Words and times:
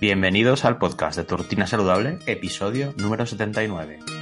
Bienvenidos 0.00 0.64
al 0.64 0.78
podcast 0.78 1.16
de 1.16 1.24
Tortina 1.24 1.66
Saludable, 1.66 2.18
episodio 2.26 2.92
número 2.98 3.26
79. 3.26 4.15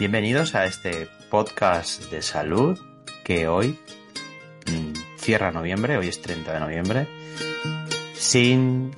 Bienvenidos 0.00 0.54
a 0.54 0.64
este 0.64 1.10
podcast 1.28 2.10
de 2.10 2.22
salud 2.22 2.80
que 3.22 3.48
hoy 3.48 3.78
mm, 4.66 5.18
cierra 5.18 5.52
noviembre, 5.52 5.98
hoy 5.98 6.08
es 6.08 6.22
30 6.22 6.54
de 6.54 6.58
noviembre, 6.58 7.06
sin 8.14 8.92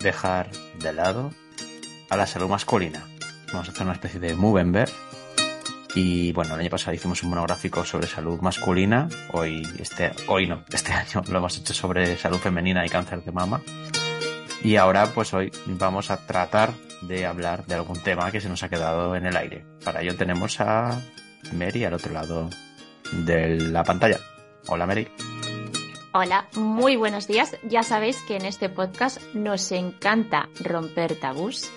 dejar 0.00 0.50
de 0.80 0.92
lado 0.92 1.30
a 2.08 2.16
la 2.16 2.26
salud 2.26 2.48
masculina. 2.48 3.06
Vamos 3.52 3.68
a 3.68 3.70
hacer 3.70 3.84
una 3.84 3.92
especie 3.92 4.18
de 4.18 4.34
Movember. 4.34 4.90
Y 5.94 6.32
bueno, 6.32 6.54
el 6.54 6.60
año 6.62 6.70
pasado 6.70 6.92
hicimos 6.92 7.22
un 7.22 7.30
monográfico 7.30 7.84
sobre 7.84 8.08
salud 8.08 8.40
masculina. 8.40 9.08
Hoy, 9.30 9.62
este, 9.78 10.10
hoy 10.26 10.48
no, 10.48 10.64
este 10.72 10.92
año 10.92 11.22
lo 11.30 11.38
hemos 11.38 11.56
hecho 11.56 11.74
sobre 11.74 12.16
salud 12.16 12.38
femenina 12.38 12.84
y 12.84 12.88
cáncer 12.88 13.22
de 13.22 13.30
mama. 13.30 13.62
Y 14.62 14.76
ahora, 14.76 15.06
pues 15.14 15.32
hoy 15.32 15.50
vamos 15.66 16.10
a 16.10 16.26
tratar 16.26 16.74
de 17.00 17.24
hablar 17.24 17.64
de 17.66 17.74
algún 17.74 17.98
tema 17.98 18.30
que 18.30 18.40
se 18.40 18.48
nos 18.48 18.62
ha 18.62 18.68
quedado 18.68 19.16
en 19.16 19.24
el 19.24 19.36
aire. 19.36 19.64
Para 19.84 20.02
ello 20.02 20.16
tenemos 20.16 20.60
a 20.60 21.00
Mary 21.52 21.84
al 21.84 21.94
otro 21.94 22.12
lado 22.12 22.50
de 23.12 23.58
la 23.58 23.82
pantalla. 23.84 24.20
Hola 24.66 24.86
Mary. 24.86 25.08
Hola, 26.12 26.46
muy 26.56 26.96
buenos 26.96 27.26
días. 27.26 27.56
Ya 27.62 27.82
sabéis 27.82 28.18
que 28.28 28.36
en 28.36 28.44
este 28.44 28.68
podcast 28.68 29.22
nos 29.32 29.72
encanta 29.72 30.48
romper 30.60 31.18
tabús 31.18 31.70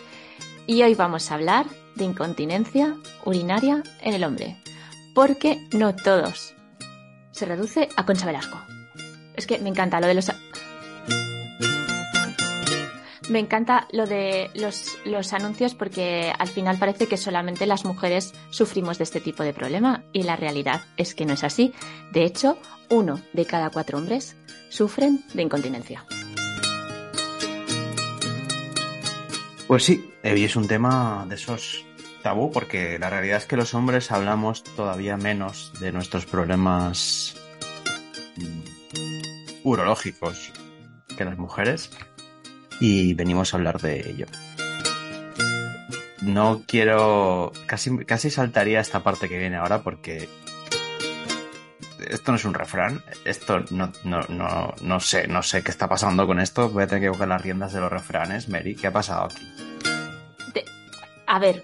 y 0.67 0.83
hoy 0.83 0.95
vamos 0.95 1.31
a 1.31 1.35
hablar 1.35 1.67
de 1.95 2.03
incontinencia 2.03 2.95
urinaria 3.23 3.83
en 4.01 4.13
el 4.13 4.23
hombre. 4.23 4.57
Porque 5.15 5.59
no 5.71 5.95
todos. 5.95 6.53
Se 7.31 7.45
reduce 7.45 7.87
a 7.95 8.05
Concha 8.05 8.25
Velasco. 8.25 8.59
Es 9.35 9.47
que 9.47 9.59
me 9.59 9.69
encanta 9.69 10.01
lo 10.01 10.07
de 10.07 10.15
los 10.15 10.31
me 13.33 13.39
encanta 13.39 13.87
lo 13.91 14.05
de 14.05 14.51
los, 14.53 15.33
anuncios 15.33 15.73
porque 15.73 16.31
al 16.37 16.47
final 16.47 16.77
parece 16.77 17.07
que 17.07 17.17
solamente 17.17 17.65
las 17.65 17.83
mujeres 17.83 18.31
sufrimos 18.51 18.99
de 18.99 19.05
este 19.05 19.21
tipo 19.21 19.41
de 19.41 19.53
problema 19.53 20.03
y 20.13 20.21
la 20.21 20.35
realidad 20.35 20.81
es 20.97 21.15
que 21.15 21.25
no 21.25 21.33
es 21.33 21.43
así. 21.43 21.73
De 22.11 22.25
hecho, 22.25 22.59
uno 22.91 23.19
de 23.33 23.47
cada 23.47 23.71
cuatro 23.71 23.97
hombres 23.97 24.37
sufren 24.69 25.23
de 25.33 25.41
incontinencia. 25.41 26.05
Pues 29.65 29.83
sí, 29.83 30.13
hoy 30.23 30.43
es 30.43 30.55
un 30.55 30.67
tema 30.67 31.25
de 31.27 31.33
esos 31.33 31.87
tabú 32.21 32.51
porque 32.51 32.99
la 32.99 33.09
realidad 33.09 33.37
es 33.37 33.45
que 33.47 33.57
los 33.57 33.73
hombres 33.73 34.11
hablamos 34.11 34.63
todavía 34.63 35.17
menos 35.17 35.73
de 35.79 35.91
nuestros 35.91 36.27
problemas 36.27 37.35
mm, 38.37 39.63
urológicos 39.63 40.51
que 41.17 41.25
las 41.25 41.39
mujeres 41.39 41.89
y 42.83 43.13
venimos 43.13 43.53
a 43.53 43.57
hablar 43.57 43.79
de 43.79 44.09
ello. 44.09 44.25
No 46.21 46.63
quiero. 46.67 47.53
Casi, 47.65 47.97
casi 47.99 48.29
saltaría 48.29 48.81
esta 48.81 49.01
parte 49.01 49.29
que 49.29 49.37
viene 49.37 49.55
ahora 49.55 49.81
porque. 49.81 50.27
Esto 52.09 52.33
no 52.33 52.35
es 52.35 52.43
un 52.43 52.53
refrán. 52.53 53.01
Esto 53.23 53.63
no, 53.71 53.93
no, 54.03 54.19
no, 54.27 54.73
no 54.81 54.99
sé, 54.99 55.27
no 55.27 55.41
sé 55.41 55.63
qué 55.63 55.71
está 55.71 55.87
pasando 55.87 56.27
con 56.27 56.41
esto. 56.41 56.69
Voy 56.69 56.83
a 56.83 56.87
tener 56.87 57.03
que 57.03 57.09
coger 57.09 57.29
las 57.29 57.41
riendas 57.41 57.71
de 57.71 57.79
los 57.79 57.89
refranes. 57.89 58.49
Mary, 58.49 58.75
¿qué 58.75 58.87
ha 58.87 58.91
pasado 58.91 59.25
aquí? 59.25 59.47
A 61.25 61.39
ver. 61.39 61.63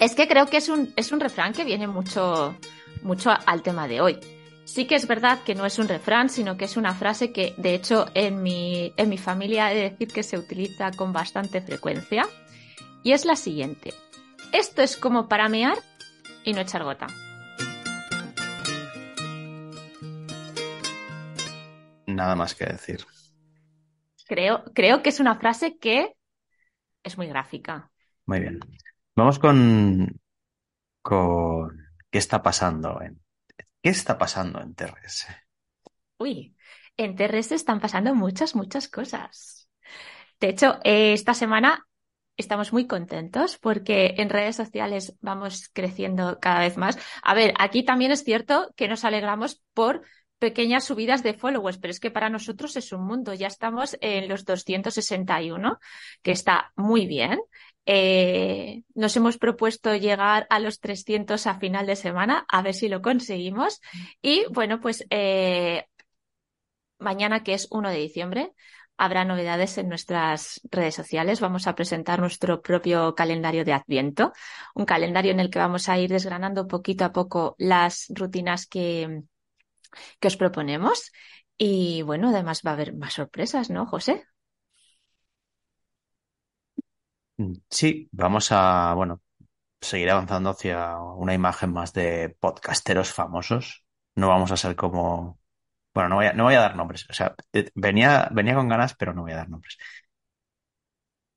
Es 0.00 0.14
que 0.14 0.26
creo 0.26 0.46
que 0.46 0.56
es 0.56 0.70
un, 0.70 0.94
es 0.96 1.12
un 1.12 1.20
refrán 1.20 1.52
que 1.52 1.64
viene 1.64 1.86
mucho, 1.86 2.56
mucho 3.02 3.30
al 3.44 3.62
tema 3.62 3.86
de 3.86 4.00
hoy. 4.00 4.18
Sí 4.64 4.86
que 4.86 4.94
es 4.94 5.06
verdad 5.06 5.40
que 5.44 5.54
no 5.54 5.66
es 5.66 5.78
un 5.78 5.88
refrán, 5.88 6.30
sino 6.30 6.56
que 6.56 6.64
es 6.64 6.76
una 6.76 6.94
frase 6.94 7.32
que, 7.32 7.54
de 7.58 7.74
hecho, 7.74 8.06
en 8.14 8.42
mi, 8.42 8.92
en 8.96 9.08
mi 9.08 9.18
familia 9.18 9.70
he 9.70 9.76
de 9.76 9.90
decir 9.90 10.08
que 10.08 10.22
se 10.22 10.38
utiliza 10.38 10.90
con 10.92 11.12
bastante 11.12 11.60
frecuencia. 11.60 12.26
Y 13.02 13.12
es 13.12 13.26
la 13.26 13.36
siguiente. 13.36 13.92
Esto 14.52 14.82
es 14.82 14.96
como 14.96 15.28
para 15.28 15.48
mear 15.48 15.76
y 16.44 16.54
no 16.54 16.60
echar 16.60 16.82
gota. 16.82 17.06
Nada 22.06 22.34
más 22.34 22.54
que 22.54 22.64
decir. 22.64 23.04
Creo, 24.26 24.64
creo 24.74 25.02
que 25.02 25.10
es 25.10 25.20
una 25.20 25.36
frase 25.36 25.76
que 25.78 26.16
es 27.02 27.18
muy 27.18 27.26
gráfica. 27.26 27.90
Muy 28.24 28.40
bien. 28.40 28.60
Vamos 29.14 29.38
con, 29.38 30.20
con 31.02 31.78
qué 32.10 32.18
está 32.18 32.42
pasando 32.42 33.02
en 33.02 33.23
¿Qué 33.84 33.90
está 33.90 34.16
pasando 34.16 34.62
en 34.62 34.74
TRS? 34.74 35.26
Uy, 36.16 36.56
en 36.96 37.16
TRS 37.16 37.54
están 37.54 37.80
pasando 37.80 38.14
muchas, 38.14 38.54
muchas 38.54 38.88
cosas. 38.88 39.68
De 40.40 40.48
hecho, 40.48 40.78
eh, 40.84 41.12
esta 41.12 41.34
semana 41.34 41.86
estamos 42.38 42.72
muy 42.72 42.86
contentos 42.86 43.58
porque 43.58 44.14
en 44.16 44.30
redes 44.30 44.56
sociales 44.56 45.18
vamos 45.20 45.68
creciendo 45.68 46.38
cada 46.40 46.60
vez 46.60 46.78
más. 46.78 46.96
A 47.22 47.34
ver, 47.34 47.52
aquí 47.58 47.84
también 47.84 48.10
es 48.10 48.24
cierto 48.24 48.72
que 48.74 48.88
nos 48.88 49.04
alegramos 49.04 49.62
por 49.74 50.00
pequeñas 50.44 50.84
subidas 50.84 51.22
de 51.22 51.32
followers, 51.32 51.78
pero 51.78 51.90
es 51.90 52.00
que 52.00 52.10
para 52.10 52.28
nosotros 52.28 52.76
es 52.76 52.92
un 52.92 53.06
mundo. 53.06 53.32
Ya 53.32 53.46
estamos 53.46 53.96
en 54.02 54.28
los 54.28 54.44
261, 54.44 55.78
que 56.22 56.32
está 56.32 56.70
muy 56.76 57.06
bien. 57.06 57.40
Eh, 57.86 58.82
nos 58.94 59.16
hemos 59.16 59.38
propuesto 59.38 59.96
llegar 59.96 60.46
a 60.50 60.58
los 60.60 60.80
300 60.80 61.46
a 61.46 61.58
final 61.58 61.86
de 61.86 61.96
semana, 61.96 62.44
a 62.50 62.60
ver 62.60 62.74
si 62.74 62.88
lo 62.90 63.00
conseguimos. 63.00 63.80
Y 64.20 64.44
bueno, 64.50 64.82
pues 64.82 65.06
eh, 65.08 65.86
mañana, 66.98 67.42
que 67.42 67.54
es 67.54 67.66
1 67.70 67.88
de 67.88 67.96
diciembre, 67.96 68.52
habrá 68.98 69.24
novedades 69.24 69.78
en 69.78 69.88
nuestras 69.88 70.60
redes 70.70 70.94
sociales. 70.94 71.40
Vamos 71.40 71.66
a 71.66 71.74
presentar 71.74 72.20
nuestro 72.20 72.60
propio 72.60 73.14
calendario 73.14 73.64
de 73.64 73.72
Adviento, 73.72 74.34
un 74.74 74.84
calendario 74.84 75.32
en 75.32 75.40
el 75.40 75.48
que 75.48 75.58
vamos 75.58 75.88
a 75.88 75.98
ir 75.98 76.10
desgranando 76.10 76.68
poquito 76.68 77.06
a 77.06 77.12
poco 77.12 77.54
las 77.56 78.08
rutinas 78.10 78.66
que, 78.66 79.22
que 80.20 80.28
os 80.28 80.36
proponemos. 80.36 81.12
Y 81.58 82.02
bueno, 82.02 82.30
además 82.30 82.62
va 82.66 82.70
a 82.72 82.74
haber 82.74 82.94
más 82.94 83.14
sorpresas, 83.14 83.70
¿no, 83.70 83.86
José? 83.86 84.24
Sí, 87.70 88.08
vamos 88.12 88.48
a, 88.52 88.94
bueno, 88.94 89.20
seguir 89.80 90.10
avanzando 90.10 90.50
hacia 90.50 90.98
una 90.98 91.34
imagen 91.34 91.72
más 91.72 91.92
de 91.92 92.36
podcasteros 92.40 93.12
famosos. 93.12 93.84
No 94.16 94.28
vamos 94.28 94.52
a 94.52 94.56
ser 94.58 94.76
como, 94.76 95.40
bueno, 95.94 96.10
no 96.10 96.16
voy 96.16 96.26
a, 96.26 96.34
no 96.34 96.44
voy 96.44 96.54
a 96.54 96.60
dar 96.60 96.76
nombres. 96.76 97.06
O 97.10 97.14
sea, 97.14 97.34
eh, 97.52 97.70
venía, 97.74 98.28
venía 98.32 98.54
con 98.56 98.68
ganas, 98.68 98.94
pero 98.96 99.14
no 99.14 99.22
voy 99.22 99.32
a 99.32 99.36
dar 99.36 99.50
nombres. 99.50 99.78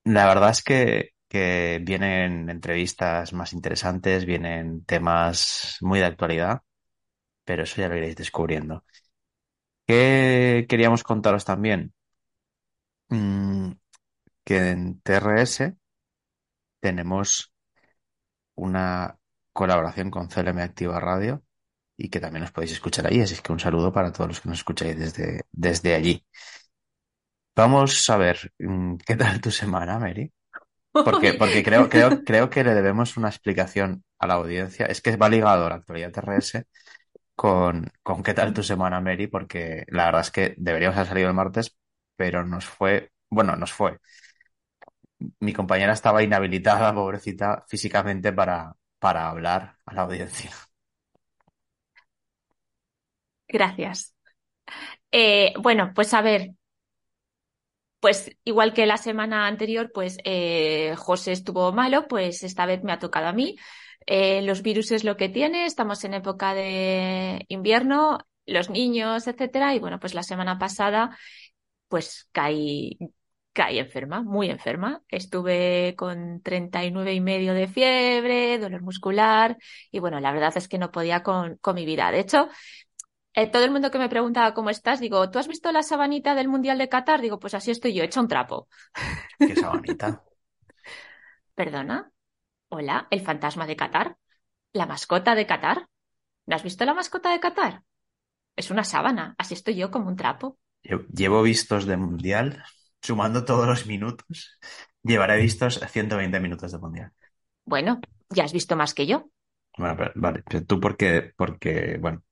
La 0.04 0.26
verdad 0.26 0.50
es 0.50 0.62
que, 0.62 1.10
que 1.28 1.80
vienen 1.82 2.48
entrevistas 2.50 3.32
más 3.32 3.52
interesantes, 3.52 4.24
vienen 4.24 4.84
temas 4.84 5.76
muy 5.80 5.98
de 6.00 6.06
actualidad, 6.06 6.62
pero 7.48 7.62
eso 7.62 7.80
ya 7.80 7.88
lo 7.88 7.96
iréis 7.96 8.14
descubriendo. 8.14 8.84
¿Qué 9.86 10.66
queríamos 10.68 11.02
contaros 11.02 11.46
también? 11.46 11.94
Mm, 13.08 13.72
que 14.44 14.56
en 14.70 15.00
TRS 15.00 15.74
tenemos 16.80 17.54
una 18.54 19.18
colaboración 19.54 20.10
con 20.10 20.28
CLM 20.28 20.60
Activa 20.60 21.00
Radio 21.00 21.42
y 21.96 22.10
que 22.10 22.20
también 22.20 22.44
os 22.44 22.52
podéis 22.52 22.72
escuchar 22.72 23.06
ahí. 23.06 23.22
Así 23.22 23.34
que 23.42 23.52
un 23.52 23.60
saludo 23.60 23.94
para 23.94 24.12
todos 24.12 24.28
los 24.28 24.40
que 24.42 24.50
nos 24.50 24.58
escucháis 24.58 24.98
desde, 24.98 25.46
desde 25.50 25.94
allí. 25.94 26.22
Vamos 27.56 28.10
a 28.10 28.18
ver, 28.18 28.52
mm, 28.58 28.96
¿qué 29.06 29.16
tal 29.16 29.40
tu 29.40 29.50
semana, 29.50 29.98
Mary? 29.98 30.30
Porque, 30.92 31.32
porque 31.34 31.62
creo, 31.62 31.88
creo, 31.88 32.22
creo 32.24 32.50
que 32.50 32.62
le 32.62 32.74
debemos 32.74 33.16
una 33.16 33.28
explicación 33.28 34.04
a 34.18 34.26
la 34.26 34.34
audiencia. 34.34 34.84
Es 34.84 35.00
que 35.00 35.16
va 35.16 35.30
ligado 35.30 35.64
a 35.64 35.70
la 35.70 35.76
actualidad 35.76 36.12
TRS 36.12 36.66
con, 37.38 37.90
con 38.02 38.22
qué 38.24 38.34
tal 38.34 38.52
tu 38.54 38.62
semana, 38.62 39.00
Mary, 39.00 39.26
porque 39.28 39.84
la 39.88 40.06
verdad 40.06 40.22
es 40.22 40.30
que 40.32 40.54
deberíamos 40.58 40.96
haber 40.96 41.08
salido 41.08 41.28
el 41.28 41.34
martes, 41.34 41.76
pero 42.16 42.44
nos 42.44 42.66
fue, 42.66 43.12
bueno, 43.30 43.56
nos 43.56 43.72
fue. 43.72 43.98
Mi 45.40 45.52
compañera 45.52 45.92
estaba 45.94 46.22
inhabilitada, 46.22 46.92
pobrecita, 46.98 47.64
físicamente 47.68 48.32
para, 48.32 48.74
para 48.98 49.28
hablar 49.30 49.76
a 49.86 49.94
la 49.94 50.02
audiencia. 50.02 50.50
Gracias. 53.48 54.14
Eh, 55.12 55.54
bueno, 55.60 55.92
pues 55.94 56.14
a 56.14 56.22
ver, 56.22 56.52
pues 58.00 58.30
igual 58.44 58.74
que 58.74 58.86
la 58.86 58.96
semana 58.96 59.46
anterior, 59.46 59.90
pues 59.92 60.18
eh, 60.24 60.94
José 60.96 61.32
estuvo 61.32 61.72
malo, 61.72 62.06
pues 62.08 62.42
esta 62.44 62.64
vez 62.66 62.82
me 62.84 62.92
ha 62.92 62.98
tocado 62.98 63.26
a 63.28 63.32
mí. 63.32 63.56
Eh, 64.06 64.42
los 64.42 64.62
virus 64.62 64.90
es 64.92 65.04
lo 65.04 65.16
que 65.16 65.28
tiene, 65.28 65.66
estamos 65.66 66.04
en 66.04 66.14
época 66.14 66.54
de 66.54 67.44
invierno, 67.48 68.18
los 68.46 68.70
niños, 68.70 69.26
etcétera, 69.26 69.74
y 69.74 69.78
bueno, 69.78 70.00
pues 70.00 70.14
la 70.14 70.22
semana 70.22 70.58
pasada, 70.58 71.16
pues 71.88 72.28
caí, 72.32 72.98
caí 73.52 73.78
enferma, 73.78 74.22
muy 74.22 74.48
enferma. 74.50 75.02
Estuve 75.08 75.94
con 75.96 76.40
39 76.42 77.12
y 77.14 77.20
medio 77.20 77.54
de 77.54 77.68
fiebre, 77.68 78.58
dolor 78.58 78.82
muscular, 78.82 79.56
y 79.90 79.98
bueno, 79.98 80.20
la 80.20 80.32
verdad 80.32 80.52
es 80.56 80.68
que 80.68 80.78
no 80.78 80.90
podía 80.90 81.22
con, 81.22 81.56
con 81.58 81.74
mi 81.74 81.84
vida. 81.84 82.10
De 82.10 82.20
hecho, 82.20 82.48
eh, 83.34 83.50
todo 83.50 83.64
el 83.64 83.70
mundo 83.70 83.90
que 83.90 83.98
me 83.98 84.08
preguntaba 84.08 84.54
cómo 84.54 84.70
estás, 84.70 85.00
digo, 85.00 85.30
¿tú 85.30 85.38
has 85.38 85.48
visto 85.48 85.70
la 85.70 85.82
sabanita 85.82 86.34
del 86.34 86.48
Mundial 86.48 86.78
de 86.78 86.88
Qatar? 86.88 87.20
Digo, 87.20 87.38
pues 87.38 87.54
así 87.54 87.70
estoy 87.70 87.94
yo, 87.94 88.02
hecha 88.02 88.20
un 88.20 88.28
trapo. 88.28 88.68
¿Qué 89.38 89.54
sabanita? 89.54 90.24
¿Perdona? 91.54 92.10
Hola, 92.70 93.06
el 93.10 93.20
fantasma 93.22 93.66
de 93.66 93.76
Qatar. 93.76 94.18
¿La 94.72 94.86
mascota 94.86 95.34
de 95.34 95.46
Qatar? 95.46 95.88
¿No 96.46 96.56
has 96.56 96.62
visto 96.62 96.84
la 96.84 96.94
mascota 96.94 97.30
de 97.30 97.40
Qatar? 97.40 97.82
Es 98.56 98.70
una 98.70 98.84
sábana, 98.84 99.34
así 99.38 99.54
estoy 99.54 99.76
yo 99.76 99.90
como 99.90 100.08
un 100.08 100.16
trapo. 100.16 100.58
Llevo 101.12 101.42
vistos 101.42 101.86
de 101.86 101.96
Mundial, 101.96 102.62
sumando 103.00 103.44
todos 103.44 103.66
los 103.66 103.86
minutos, 103.86 104.58
llevaré 105.02 105.36
vistos 105.38 105.80
120 105.88 106.40
minutos 106.40 106.72
de 106.72 106.78
Mundial. 106.78 107.12
Bueno, 107.64 108.00
ya 108.30 108.44
has 108.44 108.52
visto 108.52 108.76
más 108.76 108.94
que 108.94 109.06
yo. 109.06 109.30
Bueno, 109.76 109.96
pero, 109.96 110.12
vale, 110.16 110.42
pero 110.48 110.64
tú 110.64 110.80
porque, 110.80 111.32
porque, 111.36 111.98
bueno, 112.00 112.22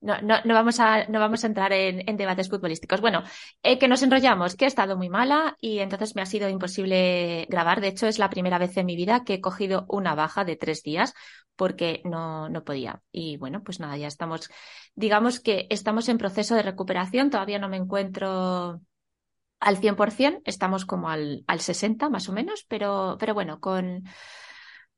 no, 0.00 0.20
no, 0.22 0.36
no, 0.44 0.54
vamos 0.54 0.80
a, 0.80 1.06
no 1.08 1.18
vamos 1.18 1.44
a 1.44 1.46
entrar 1.48 1.72
en, 1.72 2.08
en 2.08 2.16
debates 2.16 2.48
futbolísticos. 2.48 3.00
Bueno, 3.00 3.22
eh, 3.62 3.78
que 3.78 3.88
nos 3.88 4.02
enrollamos, 4.02 4.54
que 4.56 4.64
he 4.64 4.68
estado 4.68 4.96
muy 4.96 5.08
mala 5.08 5.56
y 5.60 5.78
entonces 5.78 6.14
me 6.14 6.22
ha 6.22 6.26
sido 6.26 6.48
imposible 6.48 7.46
grabar. 7.48 7.80
De 7.80 7.88
hecho, 7.88 8.06
es 8.06 8.18
la 8.18 8.30
primera 8.30 8.58
vez 8.58 8.76
en 8.76 8.86
mi 8.86 8.96
vida 8.96 9.24
que 9.24 9.34
he 9.34 9.40
cogido 9.40 9.86
una 9.88 10.14
baja 10.14 10.44
de 10.44 10.56
tres 10.56 10.82
días 10.82 11.14
porque 11.56 12.02
no, 12.04 12.48
no 12.48 12.64
podía. 12.64 13.02
Y 13.10 13.36
bueno, 13.36 13.62
pues 13.64 13.80
nada, 13.80 13.96
ya 13.96 14.06
estamos, 14.06 14.48
digamos 14.94 15.40
que 15.40 15.66
estamos 15.70 16.08
en 16.08 16.18
proceso 16.18 16.54
de 16.54 16.62
recuperación. 16.62 17.30
Todavía 17.30 17.58
no 17.58 17.68
me 17.68 17.76
encuentro 17.76 18.80
al 19.60 19.76
100%, 19.78 20.42
estamos 20.44 20.84
como 20.86 21.10
al, 21.10 21.44
al 21.48 21.60
60 21.60 22.08
más 22.10 22.28
o 22.28 22.32
menos, 22.32 22.64
pero, 22.68 23.16
pero 23.18 23.34
bueno, 23.34 23.58
con, 23.58 24.04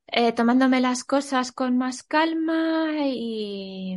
eh, 0.08 0.32
tomándome 0.32 0.80
las 0.80 1.04
cosas 1.04 1.52
con 1.52 1.78
más 1.78 2.02
calma 2.02 2.90
y, 3.06 3.96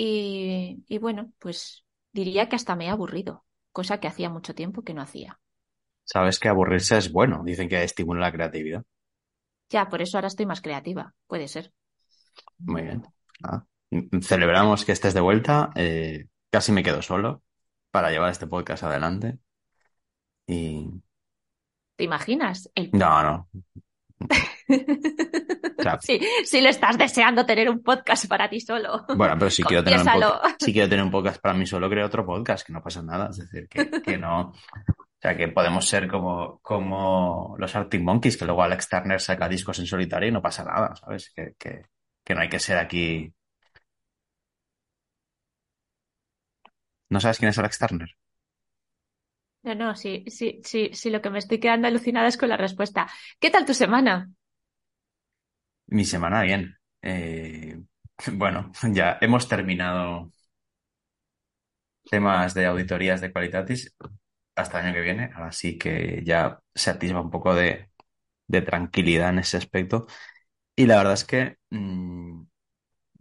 y, 0.00 0.98
bueno, 0.98 1.32
pues 1.40 1.84
diría 2.12 2.48
que 2.48 2.54
hasta 2.54 2.76
me 2.76 2.86
he 2.86 2.88
aburrido, 2.88 3.44
cosa 3.72 3.98
que 3.98 4.06
hacía 4.06 4.30
mucho 4.30 4.54
tiempo 4.54 4.82
que 4.82 4.94
no 4.94 5.02
hacía. 5.02 5.40
Sabes 6.04 6.38
que 6.38 6.48
aburrirse 6.48 6.96
es 6.96 7.10
bueno, 7.10 7.42
dicen 7.44 7.68
que 7.68 7.82
estimula 7.82 8.20
la 8.20 8.32
creatividad. 8.32 8.84
Ya, 9.68 9.88
por 9.88 10.00
eso 10.00 10.16
ahora 10.16 10.28
estoy 10.28 10.46
más 10.46 10.60
creativa, 10.60 11.14
puede 11.26 11.48
ser. 11.48 11.72
Muy 12.58 12.82
bien. 12.82 13.02
Celebramos 14.22 14.84
que 14.84 14.92
estés 14.92 15.14
de 15.14 15.20
vuelta. 15.20 15.70
Eh, 15.74 16.28
casi 16.48 16.70
me 16.70 16.84
quedo 16.84 17.02
solo 17.02 17.42
para 17.90 18.12
llevar 18.12 18.30
este 18.30 18.46
podcast 18.46 18.84
adelante. 18.84 19.40
Y. 20.46 20.90
¿Te 21.96 22.04
imaginas? 22.04 22.70
No, 22.92 23.22
no. 23.24 23.48
Sí, 26.00 26.20
si 26.44 26.60
le 26.60 26.70
estás 26.70 26.98
deseando 26.98 27.46
tener 27.46 27.70
un 27.70 27.82
podcast 27.82 28.26
para 28.26 28.48
ti 28.48 28.60
solo. 28.60 29.04
Bueno, 29.16 29.36
pero 29.38 29.50
si 29.50 29.62
quiero, 29.62 29.84
tener 29.84 30.00
un 30.00 30.06
podcast, 30.06 30.62
si 30.62 30.72
quiero 30.72 30.88
tener 30.88 31.04
un 31.04 31.10
podcast 31.10 31.40
para 31.40 31.54
mí 31.54 31.66
solo, 31.66 31.88
creo 31.88 32.06
otro 32.06 32.26
podcast, 32.26 32.66
que 32.66 32.72
no 32.72 32.82
pasa 32.82 33.02
nada. 33.02 33.30
Es 33.30 33.38
decir, 33.38 33.68
que, 33.68 34.18
no. 34.18 34.40
O 34.50 35.20
sea, 35.20 35.36
que 35.36 35.48
podemos 35.48 35.86
ser 35.86 36.08
como, 36.08 36.58
como 36.60 37.54
los 37.58 37.74
Arctic 37.74 38.02
Monkeys, 38.02 38.36
que 38.36 38.44
luego 38.44 38.62
Alex 38.62 38.88
Turner 38.88 39.20
saca 39.20 39.48
discos 39.48 39.78
en 39.78 39.86
solitario 39.86 40.28
y 40.28 40.32
no 40.32 40.42
pasa 40.42 40.64
nada, 40.64 40.94
¿sabes? 40.96 41.30
Que, 41.34 41.54
que, 41.58 41.86
que 42.24 42.34
no 42.34 42.40
hay 42.40 42.48
que 42.48 42.60
ser 42.60 42.78
aquí. 42.78 43.32
¿No 47.10 47.20
sabes 47.20 47.38
quién 47.38 47.48
es 47.48 47.58
Alex 47.58 47.78
Turner? 47.78 48.16
No, 49.62 49.74
no, 49.74 49.96
sí, 49.96 50.24
sí, 50.28 50.60
sí, 50.64 50.90
sí, 50.92 51.10
lo 51.10 51.20
que 51.20 51.30
me 51.30 51.38
estoy 51.38 51.58
quedando 51.58 51.88
alucinada 51.88 52.28
es 52.28 52.36
con 52.36 52.48
la 52.48 52.56
respuesta. 52.56 53.08
¿Qué 53.38 53.50
tal 53.50 53.64
tu 53.66 53.74
semana? 53.74 54.30
Mi 55.86 56.04
semana 56.04 56.42
bien. 56.42 56.76
Eh, 57.02 57.80
bueno, 58.32 58.72
ya 58.92 59.18
hemos 59.20 59.48
terminado 59.48 60.32
temas 62.10 62.54
de 62.54 62.66
auditorías 62.66 63.20
de 63.20 63.32
Qualitatis 63.32 63.94
hasta 64.56 64.80
el 64.80 64.86
año 64.86 64.94
que 64.94 65.00
viene, 65.02 65.30
ahora 65.34 65.52
sí 65.52 65.78
que 65.78 66.22
ya 66.24 66.60
se 66.74 66.90
atisba 66.90 67.20
un 67.20 67.30
poco 67.30 67.54
de, 67.54 67.90
tranquilidad 68.66 69.30
en 69.30 69.40
ese 69.40 69.56
aspecto. 69.58 70.06
Y 70.76 70.86
la 70.86 70.98
verdad 70.98 71.14
es 71.14 71.24
que 71.24 71.58
mm, 71.70 72.42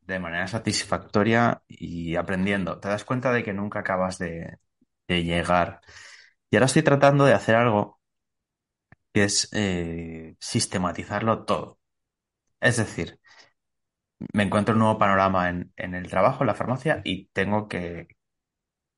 de 0.08 0.20
manera 0.20 0.48
satisfactoria 0.48 1.62
y 1.68 2.16
aprendiendo, 2.16 2.80
te 2.80 2.90
das 2.90 3.06
cuenta 3.06 3.32
de 3.34 3.44
que 3.44 3.54
nunca 3.54 3.80
acabas 3.80 4.18
de, 4.20 4.60
llegar. 5.08 5.82
Y 6.50 6.56
ahora 6.56 6.66
estoy 6.68 6.84
tratando 6.84 7.26
de 7.26 7.34
hacer 7.34 7.56
algo 7.56 8.00
que 9.14 9.24
es 9.24 9.50
eh, 9.54 10.36
sistematizarlo 10.40 11.46
todo. 11.46 11.80
Es 12.60 12.78
decir, 12.78 13.20
me 14.34 14.44
encuentro 14.44 14.74
un 14.74 14.80
nuevo 14.80 14.98
panorama 14.98 15.50
en, 15.50 15.72
el 15.96 16.10
trabajo, 16.10 16.44
en 16.44 16.48
la 16.48 16.56
farmacia, 16.56 17.02
y 17.04 17.28
tengo 17.34 17.68
que, 17.68 18.08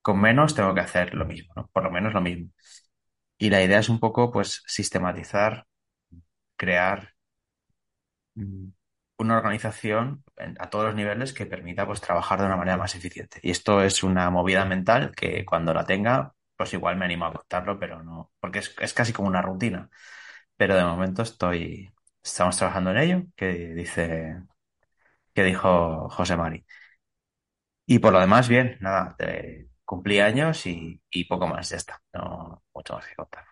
con 0.01 0.21
menos, 0.21 0.55
tengo 0.55 0.73
que 0.75 0.81
hacer 0.81 1.13
lo 1.15 1.25
mismo, 1.25 1.53
¿no? 1.55 1.67
Por 1.73 1.83
lo 1.83 1.91
menos 1.91 2.13
lo 2.13 2.21
mismo. 2.21 2.51
Y 3.37 3.49
la 3.49 3.63
idea 3.63 3.79
es 3.79 3.89
un 3.89 3.99
poco, 3.99 4.31
pues, 4.31 4.63
sistematizar, 4.67 5.67
crear 6.57 7.15
mm, 8.35 8.69
una 9.17 9.37
organización 9.37 10.23
a 10.59 10.69
todos 10.69 10.85
los 10.85 10.95
niveles 10.95 11.33
que 11.33 11.45
permita, 11.45 11.85
pues, 11.85 12.01
trabajar 12.01 12.39
de 12.39 12.45
una 12.45 12.57
manera 12.57 12.77
más 12.77 12.95
eficiente. 12.95 13.39
Y 13.43 13.51
esto 13.51 13.81
es 13.81 14.03
una 14.03 14.29
movida 14.29 14.65
mental 14.65 15.13
que 15.15 15.45
cuando 15.45 15.73
la 15.73 15.85
tenga, 15.85 16.33
pues 16.59 16.73
igual 16.73 16.97
me 16.97 17.05
animo 17.05 17.25
a 17.25 17.31
contarlo, 17.31 17.79
pero 17.79 18.03
no, 18.03 18.33
porque 18.41 18.59
es, 18.59 18.75
es 18.81 18.93
casi 18.93 19.13
como 19.13 19.29
una 19.29 19.41
rutina. 19.41 19.89
Pero 20.57 20.75
de 20.75 20.83
momento 20.83 21.21
estoy, 21.21 21.89
estamos 22.21 22.57
trabajando 22.57 22.91
en 22.91 22.97
ello, 22.97 23.23
que 23.37 23.47
dice, 23.73 24.43
que 25.33 25.43
dijo 25.45 26.09
José 26.09 26.35
Mari. 26.35 26.65
Y 27.85 27.99
por 27.99 28.11
lo 28.11 28.19
demás, 28.19 28.49
bien, 28.49 28.77
nada, 28.81 29.15
cumplí 29.85 30.19
años 30.19 30.65
y, 30.65 31.01
poco 31.29 31.47
más, 31.47 31.69
ya 31.69 31.77
está. 31.77 32.01
No 32.11 32.61
mucho 32.73 32.95
más 32.95 33.07
que 33.07 33.15
contar. 33.15 33.45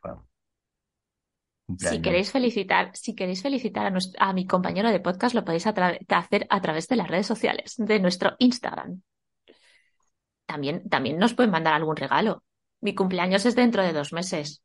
si 1.78 2.02
queréis 2.02 2.30
felicitar, 2.34 2.92
si 2.94 3.16
queréis 3.16 3.42
felicitar 3.42 3.90
a, 4.20 4.34
mi 4.34 4.46
compañero 4.46 4.90
de 4.90 5.00
podcast, 5.00 5.34
lo 5.34 5.46
podéis 5.46 5.66
hacer 5.66 6.46
a 6.50 6.62
través 6.62 6.90
de 6.90 6.96
las 6.98 7.08
redes 7.08 7.26
sociales, 7.26 7.76
de 7.78 8.02
nuestro 8.02 8.36
Instagram. 8.40 9.02
También, 10.46 10.90
también 10.90 11.18
nos 11.18 11.34
pueden 11.34 11.52
mandar 11.52 11.74
algún 11.74 11.96
regalo. 11.96 12.44
Mi 12.82 12.96
cumpleaños 12.96 13.46
es 13.46 13.56
dentro 13.56 13.84
de 13.84 13.94
dos 13.94 14.14
meses. 14.14 14.62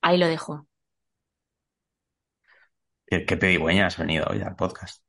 Ahí 0.00 0.18
lo 0.18 0.26
dejo. 0.26 0.66
¿Qué, 3.06 3.24
qué 3.24 3.36
pedigüeña 3.36 3.86
has 3.86 3.98
venido 3.98 4.26
hoy 4.28 4.42
al 4.42 4.56
podcast? 4.56 5.02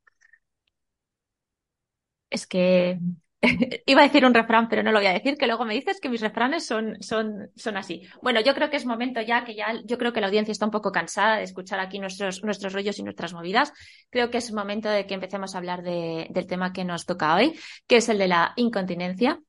Es 2.30 2.46
que 2.46 3.00
iba 3.86 4.02
a 4.02 4.04
decir 4.04 4.26
un 4.26 4.34
refrán, 4.34 4.68
pero 4.68 4.84
no 4.84 4.92
lo 4.92 5.00
voy 5.00 5.08
a 5.08 5.14
decir, 5.14 5.38
que 5.38 5.48
luego 5.48 5.66
me 5.66 5.74
dices 5.74 6.00
que 6.02 6.10
mis 6.10 6.22
refranes 6.22 6.66
son, 6.66 6.98
son, 7.02 7.52
son 7.56 7.78
así. 7.78 8.02
Bueno, 8.22 8.42
yo 8.42 8.54
creo 8.54 8.70
que 8.70 8.78
es 8.78 8.86
momento 8.86 9.22
ya 9.22 9.44
que 9.44 9.56
ya, 9.56 9.74
yo 9.86 9.98
creo 9.98 10.14
que 10.14 10.22
la 10.22 10.28
audiencia 10.28 10.52
está 10.52 10.66
un 10.66 10.72
poco 10.72 10.92
cansada 10.92 11.38
de 11.38 11.44
escuchar 11.44 11.80
aquí 11.80 12.00
nuestros, 12.00 12.44
nuestros 12.44 12.74
rollos 12.74 13.00
y 13.00 13.04
nuestras 13.04 13.34
movidas. 13.34 13.72
Creo 14.10 14.32
que 14.32 14.40
es 14.40 14.52
momento 14.52 14.90
de 14.90 15.06
que 15.06 15.14
empecemos 15.14 15.54
a 15.54 15.60
hablar 15.60 15.84
de, 15.84 16.28
del 16.30 16.48
tema 16.48 16.74
que 16.74 16.84
nos 16.84 17.06
toca 17.06 17.36
hoy, 17.36 17.58
que 17.88 17.98
es 17.98 18.10
el 18.10 18.18
de 18.18 18.28
la 18.28 18.54
incontinencia. 18.56 19.40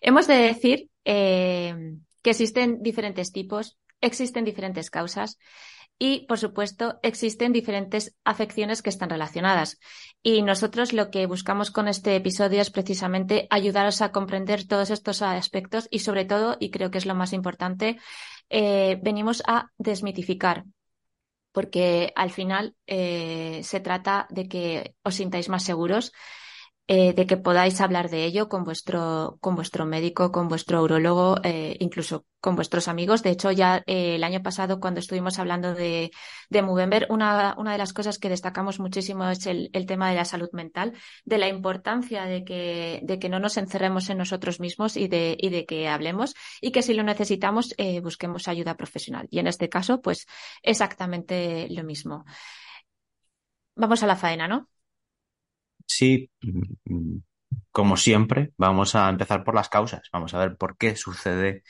Hemos 0.00 0.26
de 0.26 0.34
decir 0.34 0.88
eh, 1.04 1.74
que 2.22 2.30
existen 2.30 2.82
diferentes 2.82 3.32
tipos, 3.32 3.78
existen 4.00 4.44
diferentes 4.44 4.90
causas 4.90 5.38
y, 5.98 6.26
por 6.26 6.38
supuesto, 6.38 6.98
existen 7.02 7.52
diferentes 7.52 8.16
afecciones 8.24 8.82
que 8.82 8.90
están 8.90 9.10
relacionadas. 9.10 9.78
Y 10.22 10.42
nosotros 10.42 10.92
lo 10.92 11.10
que 11.10 11.26
buscamos 11.26 11.70
con 11.70 11.86
este 11.86 12.16
episodio 12.16 12.60
es 12.60 12.70
precisamente 12.70 13.46
ayudaros 13.50 14.02
a 14.02 14.10
comprender 14.10 14.66
todos 14.66 14.90
estos 14.90 15.22
aspectos 15.22 15.86
y, 15.90 16.00
sobre 16.00 16.24
todo, 16.24 16.56
y 16.58 16.70
creo 16.70 16.90
que 16.90 16.98
es 16.98 17.06
lo 17.06 17.14
más 17.14 17.32
importante, 17.32 17.98
eh, 18.48 18.98
venimos 19.02 19.42
a 19.46 19.70
desmitificar 19.78 20.64
porque 21.52 22.12
al 22.16 22.30
final 22.30 22.74
eh, 22.86 23.60
se 23.62 23.80
trata 23.80 24.26
de 24.30 24.48
que 24.48 24.96
os 25.02 25.14
sintáis 25.14 25.48
más 25.48 25.62
seguros 25.62 26.12
eh, 26.88 27.12
de 27.14 27.26
que 27.26 27.36
podáis 27.36 27.80
hablar 27.80 28.10
de 28.10 28.24
ello 28.24 28.48
con 28.48 28.64
vuestro, 28.64 29.38
con 29.40 29.54
vuestro 29.54 29.86
médico, 29.86 30.32
con 30.32 30.48
vuestro 30.48 30.82
urologo, 30.82 31.36
eh, 31.44 31.76
incluso 31.78 32.26
con 32.40 32.56
vuestros 32.56 32.88
amigos. 32.88 33.22
De 33.22 33.30
hecho, 33.30 33.52
ya 33.52 33.84
eh, 33.86 34.16
el 34.16 34.24
año 34.24 34.42
pasado, 34.42 34.80
cuando 34.80 34.98
estuvimos 34.98 35.38
hablando 35.38 35.74
de, 35.74 36.10
de 36.50 36.62
Movember, 36.62 37.06
una, 37.08 37.54
una 37.56 37.72
de 37.72 37.78
las 37.78 37.92
cosas 37.92 38.18
que 38.18 38.28
destacamos 38.28 38.80
muchísimo 38.80 39.28
es 39.28 39.46
el, 39.46 39.70
el, 39.72 39.86
tema 39.86 40.10
de 40.10 40.16
la 40.16 40.24
salud 40.24 40.50
mental, 40.52 40.92
de 41.24 41.38
la 41.38 41.48
importancia 41.48 42.24
de 42.24 42.44
que, 42.44 43.00
de 43.04 43.18
que 43.20 43.28
no 43.28 43.38
nos 43.38 43.56
encerremos 43.58 44.10
en 44.10 44.18
nosotros 44.18 44.58
mismos 44.58 44.96
y 44.96 45.06
de, 45.06 45.36
y 45.38 45.50
de 45.50 45.64
que 45.66 45.88
hablemos 45.88 46.34
y 46.60 46.72
que 46.72 46.82
si 46.82 46.94
lo 46.94 47.04
necesitamos, 47.04 47.74
busquemos 48.02 48.48
ayuda 48.48 48.76
profesional. 48.76 49.28
Y 49.30 49.38
en 49.38 49.46
este 49.46 49.68
caso, 49.68 50.00
pues 50.00 50.26
exactamente 50.62 51.68
lo 51.70 51.84
mismo. 51.84 52.24
Vamos 53.76 54.02
a 54.02 54.06
la 54.06 54.16
faena, 54.16 54.48
¿no? 54.48 54.71
Sí, 55.86 56.30
mm, 56.42 57.16
como 57.70 57.96
siempre, 57.96 58.52
vamos 58.56 58.94
a 58.94 59.08
empezar 59.08 59.44
por 59.44 59.54
las 59.54 59.68
causas. 59.68 60.08
Vamos 60.12 60.34
a 60.34 60.38
ver 60.38 60.56
por 60.56 60.76
qué 60.76 60.96
sucede 60.96 61.62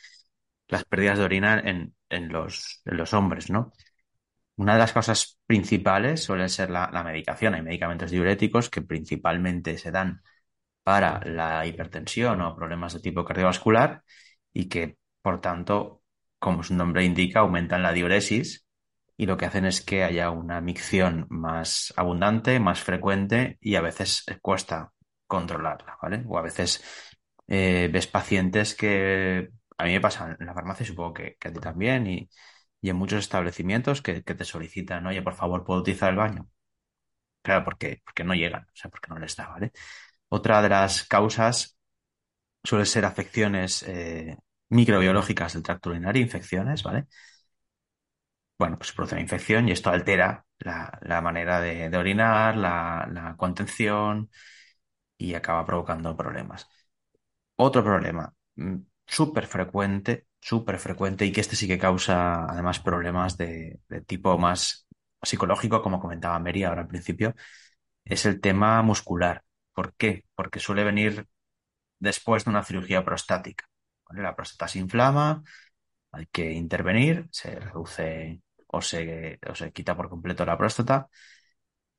las 0.69 0.85
pérdidas 0.85 1.19
de 1.19 1.25
orina 1.25 1.61
en, 1.61 1.95
en 2.11 2.31
los, 2.33 2.83
en 2.87 2.97
los 2.99 3.15
hombres, 3.15 3.51
¿no? 3.51 3.73
Una 4.57 4.75
de 4.75 4.81
las 4.81 4.93
causas 4.93 5.41
principales 5.47 6.25
suele 6.25 6.49
ser 6.49 6.71
la, 6.71 6.91
la, 6.93 7.05
medicación. 7.05 7.55
Hay 7.55 7.63
medicamentos 7.63 8.11
diuréticos 8.11 8.71
que 8.71 8.83
principalmente 8.83 9.79
se 9.79 9.91
dan 9.93 10.23
para 10.85 11.21
la 11.27 11.67
hipertensión 11.67 12.41
o 12.43 12.57
problemas 12.57 12.95
de 12.95 13.01
tipo 13.01 13.25
cardiovascular 13.25 14.03
y 14.53 14.69
que, 14.69 14.99
por 15.23 15.41
tanto, 15.41 16.03
como 16.39 16.63
su 16.65 16.75
nombre 16.75 17.05
indica, 17.05 17.41
aumentan 17.41 17.83
la 17.83 17.93
diuresis 17.93 18.62
y 19.23 19.27
lo 19.27 19.37
que 19.37 19.47
hacen 19.47 19.67
es 19.67 19.83
que 19.83 20.03
haya 20.03 20.31
una 20.31 20.61
micción 20.61 21.27
más 21.31 21.95
abundante, 21.97 22.59
más 22.59 22.81
frecuente 22.83 23.57
y 23.61 23.77
a 23.77 23.81
veces 23.81 24.25
cuesta 24.41 24.93
controlarla, 25.29 25.97
¿vale? 26.03 26.25
O 26.27 26.39
a 26.39 26.43
veces 26.43 26.83
eh, 27.47 27.89
ves 27.93 28.09
pacientes 28.09 28.75
que 28.75 29.51
a 29.79 29.85
mí 29.85 29.93
me 29.93 30.01
pasa 30.01 30.37
en 30.41 30.45
la 30.45 30.55
farmacia, 30.55 30.85
supongo 30.85 31.15
que, 31.15 31.37
a 31.41 31.53
ti 31.53 31.61
también, 31.61 32.09
y, 32.09 32.29
y, 32.81 32.91
en 32.91 32.97
muchos 32.97 33.21
establecimientos 33.21 34.03
que, 34.03 34.25
que, 34.25 34.35
te 34.35 34.45
solicitan, 34.45 35.07
oye, 35.07 35.23
por 35.23 35.35
favor, 35.35 35.65
¿puedo 35.65 35.81
utilizar 35.83 36.11
el 36.11 36.17
baño? 36.17 36.49
Claro, 37.43 37.65
porque, 37.65 38.03
porque 38.05 38.25
no 38.25 38.35
llegan, 38.35 38.65
o 38.65 38.77
sea, 38.77 38.91
porque 38.91 39.09
no 39.11 39.19
les 39.21 39.37
da, 39.37 39.49
¿vale? 39.49 39.73
Otra 40.29 40.63
de 40.63 40.69
las 40.71 41.05
causas 41.05 41.79
suele 42.65 42.87
ser 42.87 43.05
afecciones 43.05 43.85
eh, 43.85 44.37
microbiológicas 44.71 45.55
del 45.55 45.63
tracto 45.63 45.91
urinario, 45.91 46.23
infecciones, 46.23 46.83
¿vale? 46.83 47.07
Bueno, 48.63 48.79
pues 48.79 48.93
produce 48.93 49.17
una 49.17 49.23
infección 49.23 49.69
y 49.69 49.73
esto 49.73 49.91
altera 49.91 50.47
la, 50.61 50.97
la 51.03 51.21
manera 51.21 51.61
de, 51.61 51.97
orinar, 51.97 52.57
la, 52.57 53.09
la, 53.13 53.37
contención 53.37 54.31
y 55.19 55.35
acaba 55.35 55.67
provocando 55.67 56.17
problemas. 56.17 56.69
Otro 57.57 57.83
problema 57.83 58.33
mm, 58.57 58.77
súper 59.05 59.49
frecuente, 59.49 60.29
súper 60.41 60.79
frecuente 60.79 61.27
y 61.27 61.33
que 61.33 61.41
este 61.41 61.57
sí 61.57 61.67
que 61.67 61.79
causa 61.79 62.45
además 62.47 62.79
problemas 62.79 63.37
de, 63.37 63.81
de 63.89 64.01
tipo 64.03 64.39
más 64.39 64.87
psicológico, 65.23 65.83
como 65.83 65.99
comentaba 66.01 66.39
Mary 66.39 66.63
ahora 66.63 66.83
al 66.83 66.89
principio, 66.89 67.35
es 68.05 68.27
el 68.27 68.41
tema 68.41 68.81
muscular. 68.83 69.43
¿Por 69.75 69.95
qué? 69.97 70.25
Porque 70.37 70.61
suele 70.61 70.85
venir 70.85 71.27
después 71.99 72.45
de 72.45 72.51
una 72.51 72.65
cirugía 72.65 73.05
prostática. 73.05 73.67
La 74.11 74.37
próstata 74.37 74.69
se 74.69 74.79
inflama, 74.79 75.43
hay 76.13 76.27
que 76.27 76.53
intervenir, 76.53 77.29
se 77.33 77.59
reduce 77.59 78.43
o 78.73 78.81
se, 78.83 79.39
o 79.49 79.55
se 79.55 79.73
quita 79.73 79.97
por 79.97 80.09
completo 80.09 80.45
la 80.47 80.59
próstata 80.59 81.09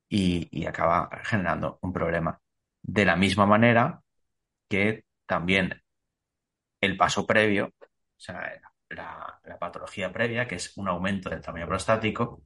y, 0.10 0.48
y 0.51 0.65
acaba 0.65 1.10
generando 1.24 1.80
un 1.82 1.94
problema. 1.94 2.39
De 2.82 3.06
la 3.06 3.15
misma 3.15 3.46
manera 3.46 4.01
que 4.70 5.06
también 5.27 5.84
el 6.82 6.98
paso 6.98 7.25
previo, 7.25 7.68
o 7.68 7.86
sea, 8.18 8.62
la, 8.89 9.39
la, 9.46 9.60
patología 9.60 10.12
previa, 10.12 10.48
que 10.48 10.56
es 10.56 10.77
un 10.77 10.88
aumento 10.88 11.30
del 11.30 11.42
tamaño 11.42 11.68
prostático, 11.68 12.44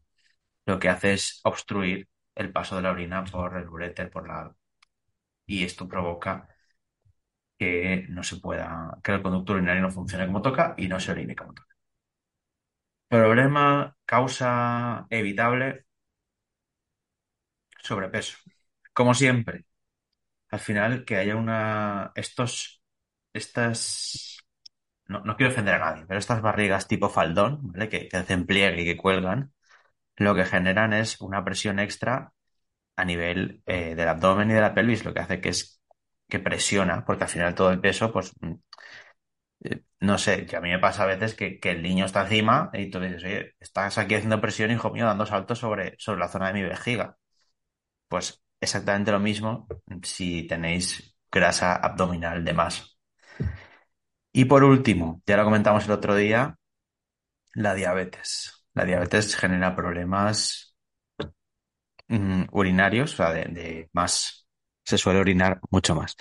lo 0.65 0.79
que 0.79 0.89
hace 0.89 1.13
es 1.13 1.41
obstruir 1.45 2.09
el 2.35 2.51
paso 2.51 2.77
de 2.77 2.83
la 2.83 2.91
orina 2.91 3.23
por 3.25 3.57
el 3.57 3.69
uréter, 3.69 4.09
por 4.11 4.27
la... 4.27 4.55
Y 5.45 5.63
esto 5.63 5.87
provoca 5.87 6.47
que 7.57 8.05
no 8.09 8.23
se 8.23 8.37
pueda, 8.37 8.97
que 9.03 9.11
el 9.13 9.21
conducto 9.21 9.53
urinario 9.53 9.81
no 9.81 9.91
funcione 9.91 10.25
como 10.27 10.41
toca 10.41 10.73
y 10.77 10.87
no 10.87 10.99
se 10.99 11.11
orine 11.11 11.35
como 11.35 11.53
toca. 11.53 11.76
Problema, 13.13 13.65
causa 14.05 15.07
evitable, 15.09 15.85
sobrepeso. 17.83 18.37
Como 18.93 19.13
siempre, 19.13 19.65
al 20.49 20.59
final 20.59 21.05
que 21.05 21.17
haya 21.17 21.35
una, 21.37 22.13
estos, 22.15 22.83
estas, 23.33 24.39
no, 25.07 25.21
no 25.21 25.37
quiero 25.37 25.51
ofender 25.53 25.75
a 25.75 25.79
nadie, 25.79 26.05
pero 26.07 26.19
estas 26.19 26.41
barrigas 26.41 26.87
tipo 26.87 27.09
faldón, 27.09 27.73
¿vale? 27.73 27.89
Que, 27.89 28.07
que 28.09 28.17
hacen 28.17 28.47
pliegue 28.47 28.83
y 28.83 28.85
que 28.85 28.97
cuelgan, 28.97 29.53
lo 30.17 30.35
que 30.35 30.45
generan 30.45 30.93
es 30.93 31.21
una 31.21 31.45
presión 31.45 31.79
extra 31.79 32.33
a 32.97 33.05
nivel 33.05 33.63
eh, 33.67 33.95
del 33.95 34.07
abdomen 34.09 34.51
y 34.51 34.55
de 34.55 34.61
la 34.61 34.73
pelvis, 34.75 35.05
lo 35.05 35.13
que 35.13 35.21
hace 35.21 35.41
que 35.41 35.49
es 35.49 35.81
que 36.29 36.39
presiona, 36.39 37.05
porque 37.05 37.25
al 37.25 37.29
final 37.31 37.55
todo 37.55 37.71
el 37.71 37.81
peso, 37.81 38.11
pues 38.13 38.33
no 39.99 40.17
sé, 40.17 40.45
que 40.45 40.55
a 40.55 40.61
mí 40.61 40.69
me 40.69 40.79
pasa 40.79 41.03
a 41.03 41.07
veces 41.07 41.33
que, 41.35 41.59
el 41.63 41.81
niño 41.81 42.05
está 42.05 42.21
encima 42.21 42.69
y 42.73 42.89
tú 42.89 42.99
dices, 42.99 43.23
oye, 43.23 43.55
estás 43.59 43.97
aquí 43.97 44.15
haciendo 44.15 44.41
presión, 44.41 44.71
hijo 44.71 44.91
mío, 44.91 45.05
dando 45.05 45.25
saltos 45.25 45.59
sobre, 45.59 45.95
sobre 45.97 46.19
la 46.19 46.29
zona 46.29 46.47
de 46.47 46.53
mi 46.53 46.63
vejiga. 46.63 47.17
Pues 48.07 48.43
exactamente 48.61 49.11
lo 49.11 49.19
mismo 49.19 49.67
si 50.03 50.47
tenéis 50.47 51.15
grasa 51.31 51.75
abdominal 51.75 52.43
de 52.45 52.53
más. 52.53 52.97
Y 54.31 54.45
por 54.45 54.63
último, 54.63 55.21
ya 55.25 55.37
lo 55.37 55.43
comentamos 55.43 55.85
el 55.85 55.91
otro 55.91 56.15
día, 56.15 56.57
la 57.53 57.73
diabetes. 57.73 58.65
La 58.73 58.85
diabetes 58.85 59.35
genera 59.35 59.75
problemas 59.75 60.75
mm, 62.07 62.43
urinarios, 62.51 63.13
o 63.13 63.17
sea, 63.17 63.31
de 63.33 63.89
más, 63.93 64.47
se 64.83 64.97
suele 64.97 65.19
orinar 65.19 65.59
mucho 65.71 65.95
más 65.95 66.15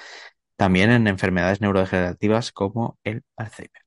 también 0.57 0.91
en 0.91 1.07
enfermedades 1.07 1.61
neurodegenerativas 1.61 2.53
como 2.53 2.99
el 3.05 3.23
Alzheimer. 3.37 3.87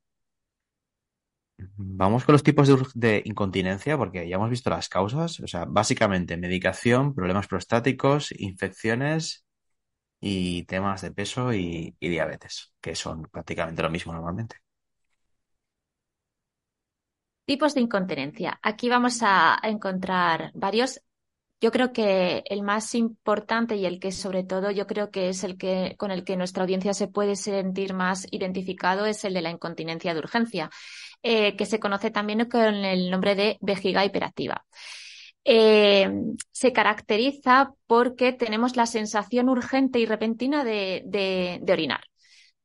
Vamos 1.75 2.23
con 2.23 2.33
los 2.33 2.43
tipos 2.43 2.69
de, 2.95 3.21
incontinencia, 3.25 3.97
porque 3.97 4.27
ya 4.29 4.35
hemos 4.35 4.49
visto 4.49 4.69
las 4.69 4.87
causas. 4.87 5.39
O 5.41 5.47
sea, 5.47 5.65
básicamente 5.65 6.37
medicación, 6.37 7.13
problemas 7.13 7.47
prostáticos, 7.47 8.31
infecciones 8.37 9.45
y 10.21 10.63
temas 10.63 11.01
de 11.01 11.11
peso 11.11 11.53
y, 11.53 11.95
y 11.99 12.09
diabetes, 12.09 12.73
que 12.81 12.95
son 12.95 13.23
prácticamente 13.23 13.81
lo 13.81 13.89
mismo 13.89 14.13
normalmente. 14.13 14.57
Tipos 17.45 17.73
de 17.73 17.81
incontinencia. 17.81 18.59
Aquí 18.61 18.89
vamos 18.89 19.19
a 19.23 19.59
encontrar 19.63 20.51
varios 20.53 21.01
yo 21.61 21.71
creo 21.71 21.91
que 21.91 22.43
el 22.45 22.63
más 22.63 22.95
importante 22.95 23.75
y 23.75 23.85
el 23.85 23.99
que 23.99 24.11
sobre 24.11 24.43
todo 24.43 24.71
yo 24.71 24.87
creo 24.87 25.11
que 25.11 25.29
es 25.29 25.43
el 25.43 25.57
que 25.57 25.95
con 25.97 26.11
el 26.11 26.23
que 26.23 26.37
nuestra 26.37 26.63
audiencia 26.63 26.93
se 26.93 27.07
puede 27.07 27.35
sentir 27.35 27.93
más 27.93 28.27
identificado 28.31 29.05
es 29.05 29.25
el 29.25 29.33
de 29.33 29.41
la 29.41 29.49
incontinencia 29.51 30.13
de 30.13 30.19
urgencia, 30.19 30.69
eh, 31.21 31.55
que 31.57 31.65
se 31.65 31.79
conoce 31.79 32.11
también 32.11 32.49
con 32.49 32.75
el 32.75 33.11
nombre 33.11 33.35
de 33.35 33.57
vejiga 33.61 34.05
hiperactiva. 34.05 34.65
Eh, 35.43 36.09
se 36.51 36.73
caracteriza 36.73 37.73
porque 37.87 38.33
tenemos 38.33 38.75
la 38.75 38.85
sensación 38.85 39.49
urgente 39.49 39.99
y 39.99 40.05
repentina 40.05 40.63
de, 40.63 41.01
de, 41.05 41.73
orinar. 41.73 42.01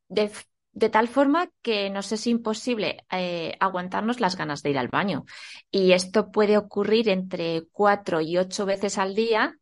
De, 0.09 0.31
de 0.75 0.89
tal 0.89 1.09
forma 1.09 1.49
que 1.63 1.89
nos 1.89 2.13
es 2.13 2.27
imposible 2.27 3.05
eh, 3.11 3.57
aguantarnos 3.61 4.21
las 4.21 4.37
ganas 4.37 4.63
de 4.63 4.71
ir 4.71 4.79
al 4.79 4.89
baño. 4.89 5.25
Y 5.71 5.93
esto 5.93 6.31
puede 6.31 6.59
ocurrir 6.59 7.09
entre 7.09 7.67
cuatro 7.73 8.21
y 8.21 8.37
ocho 8.37 8.67
veces 8.67 8.99
al 8.99 9.15
día 9.15 9.57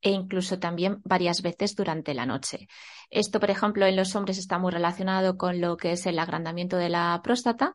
e 0.00 0.10
incluso 0.10 0.58
también 0.58 1.00
varias 1.04 1.42
veces 1.42 1.76
durante 1.76 2.14
la 2.14 2.26
noche. 2.26 2.66
Esto, 3.10 3.38
por 3.38 3.50
ejemplo, 3.50 3.86
en 3.86 3.96
los 3.96 4.16
hombres 4.16 4.38
está 4.38 4.58
muy 4.58 4.72
relacionado 4.72 5.36
con 5.36 5.60
lo 5.60 5.76
que 5.76 5.92
es 5.92 6.06
el 6.06 6.18
agrandamiento 6.18 6.76
de 6.76 6.88
la 6.88 7.20
próstata 7.22 7.74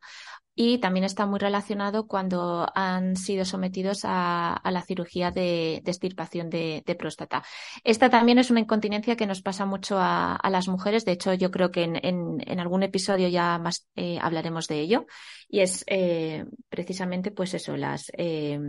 y 0.59 0.79
también 0.79 1.03
está 1.03 1.27
muy 1.27 1.37
relacionado 1.37 2.07
cuando 2.07 2.67
han 2.73 3.15
sido 3.15 3.45
sometidos 3.45 3.99
a, 4.05 4.59
la 4.65 4.81
cirugía 4.81 5.29
de, 5.29 5.81
de 5.83 5.91
extirpación 5.91 6.49
de, 6.49 6.83
próstata. 6.97 7.43
Esta 7.83 8.09
también 8.09 8.39
es 8.39 8.49
una 8.49 8.61
incontinencia 8.61 9.15
que 9.15 9.27
nos 9.27 9.43
pasa 9.43 9.67
mucho 9.67 9.97
a, 9.99 10.39
las 10.49 10.67
mujeres. 10.67 11.05
De 11.05 11.11
hecho, 11.11 11.35
yo 11.35 11.51
creo 11.51 11.69
que 11.69 11.83
en, 11.83 12.59
algún 12.59 12.81
episodio 12.81 13.27
ya 13.27 13.59
más 13.59 13.87
eh, 13.95 14.17
hablaremos 14.19 14.67
de 14.67 14.79
ello. 14.79 15.05
Y 15.47 15.59
es 15.59 15.83
eh, 15.85 16.43
precisamente, 16.69 17.29
pues 17.29 17.53
eso, 17.53 17.77
las, 17.77 18.11
eh, 18.17 18.59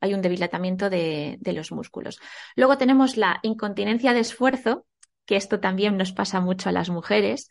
hay 0.00 0.14
un 0.14 0.22
debilitamiento 0.22 0.90
de, 0.90 1.38
de 1.40 1.52
los 1.54 1.72
músculos. 1.72 2.20
Luego 2.54 2.76
tenemos 2.76 3.16
la 3.16 3.40
incontinencia 3.42 4.12
de 4.12 4.20
esfuerzo, 4.20 4.84
que 5.24 5.36
esto 5.36 5.58
también 5.58 5.96
nos 5.96 6.12
pasa 6.12 6.42
mucho 6.42 6.68
a 6.68 6.72
las 6.72 6.90
mujeres 6.90 7.48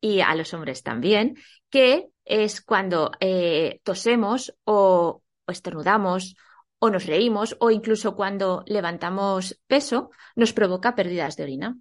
y 0.00 0.20
a 0.20 0.34
los 0.34 0.54
hombres 0.54 0.82
también, 0.82 1.36
que 1.68 2.08
es 2.26 2.60
cuando 2.60 3.12
eh, 3.20 3.80
tosemos 3.84 4.54
o, 4.64 5.22
estornudamos 5.46 6.36
o 6.78 6.90
nos 6.90 7.06
reímos 7.06 7.56
o 7.60 7.70
incluso 7.70 8.16
cuando 8.16 8.64
levantamos 8.66 9.58
peso 9.66 10.10
nos 10.34 10.52
provoca 10.52 10.94
pérdidas 10.94 11.36
de 11.36 11.44
orina. 11.44 11.78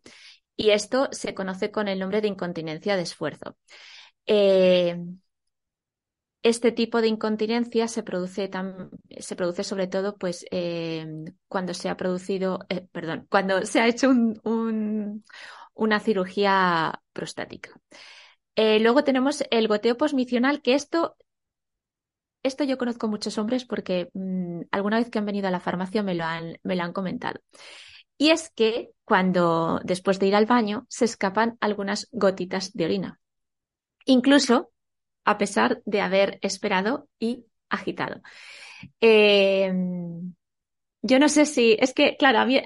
Y 0.55 0.69
esto 0.69 1.09
se 1.11 1.33
conoce 1.33 1.71
con 1.71 1.89
el 1.89 1.99
nombre 1.99 2.21
de 2.21 2.29
incontinencia 2.29 2.95
de 2.95 3.01
esfuerzo. 3.01 3.57
Eh, 4.25 4.97
este 6.43 6.71
tipo 6.71 7.01
de 7.01 7.07
incontinencia 7.07 7.87
se 7.87 8.03
produce, 8.03 8.49
se 9.17 9.35
produce 9.35 9.63
sobre 9.63 9.87
todo 9.87 10.15
pues, 10.15 10.45
eh, 10.51 11.05
cuando 11.47 11.73
se 11.73 11.89
ha 11.89 11.97
producido, 11.97 12.59
perdón, 12.91 13.25
cuando 13.29 13.65
se 13.65 13.79
ha 13.79 13.87
hecho 13.87 14.11
una 15.73 15.99
cirugía 15.99 17.01
prostática. 17.11 17.71
Eh, 18.55 18.79
luego 18.79 19.03
tenemos 19.03 19.43
el 19.51 19.67
goteo 19.67 19.97
posmicional, 19.97 20.61
que 20.61 20.75
esto, 20.75 21.17
esto 22.43 22.63
yo 22.63 22.77
conozco 22.77 23.07
muchos 23.07 23.37
hombres 23.37 23.65
porque 23.65 24.09
mm, 24.13 24.61
alguna 24.71 24.97
vez 24.97 25.09
que 25.09 25.19
han 25.19 25.25
venido 25.25 25.47
a 25.47 25.51
la 25.51 25.59
farmacia 25.59 26.03
me 26.03 26.15
lo 26.15 26.23
han, 26.23 26.57
me 26.63 26.75
lo 26.75 26.83
han 26.83 26.93
comentado. 26.93 27.39
Y 28.17 28.29
es 28.29 28.49
que 28.55 28.91
cuando 29.03 29.81
después 29.83 30.19
de 30.19 30.27
ir 30.27 30.35
al 30.35 30.45
baño 30.45 30.85
se 30.89 31.05
escapan 31.05 31.57
algunas 31.59 32.07
gotitas 32.11 32.71
de 32.73 32.85
orina. 32.85 33.19
Incluso 34.05 34.71
a 35.25 35.37
pesar 35.37 35.81
de 35.85 36.01
haber 36.01 36.39
esperado 36.41 37.09
y 37.19 37.45
agitado. 37.69 38.21
Eh, 39.01 39.73
yo 41.01 41.19
no 41.19 41.29
sé 41.29 41.45
si, 41.45 41.77
es 41.79 41.93
que, 41.93 42.17
claro, 42.17 42.39
a 42.39 42.45
mí, 42.45 42.61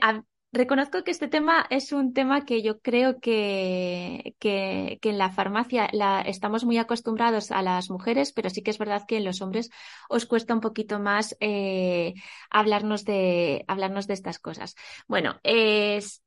Reconozco 0.52 1.04
que 1.04 1.12
este 1.12 1.28
tema 1.28 1.68
es 1.70 1.92
un 1.92 2.12
tema 2.12 2.44
que 2.44 2.64
yo 2.64 2.80
creo 2.80 3.20
que, 3.20 4.36
que, 4.40 4.98
en 5.04 5.18
la 5.20 5.30
farmacia 5.30 5.86
estamos 6.26 6.66
muy 6.66 6.80
acostumbrados 6.80 7.52
a 7.52 7.62
las 7.62 7.92
mujeres, 7.92 8.32
pero 8.34 8.50
sí 8.50 8.64
que 8.64 8.72
es 8.72 8.80
verdad 8.80 9.04
que 9.08 9.18
en 9.18 9.26
los 9.26 9.42
hombres 9.44 9.70
os 10.10 10.26
cuesta 10.26 10.56
un 10.56 10.60
poquito 10.60 11.00
más 11.00 11.38
eh, 11.40 12.16
hablarnos, 12.50 13.06
de, 13.06 13.64
hablarnos 13.68 14.08
de 14.08 14.16
estas 14.16 14.40
cosas. 14.40 14.74
Bueno, 15.08 15.40
es, 15.44 16.24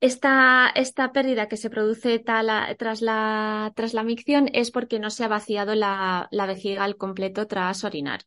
esta, 0.00 0.72
esta 0.74 1.12
pérdida 1.12 1.46
que 1.46 1.56
se 1.56 1.70
produce 1.70 2.18
tras, 2.18 2.44
la, 3.02 3.72
tras 3.76 3.94
la 3.94 4.02
micción 4.02 4.50
es 4.52 4.72
porque 4.72 4.98
no 4.98 5.10
se 5.10 5.22
ha 5.22 5.28
vaciado 5.28 5.76
la, 5.76 6.26
la 6.32 6.46
vejiga 6.46 6.82
al 6.82 6.96
completo 6.96 7.46
tras 7.46 7.84
orinar 7.84 8.22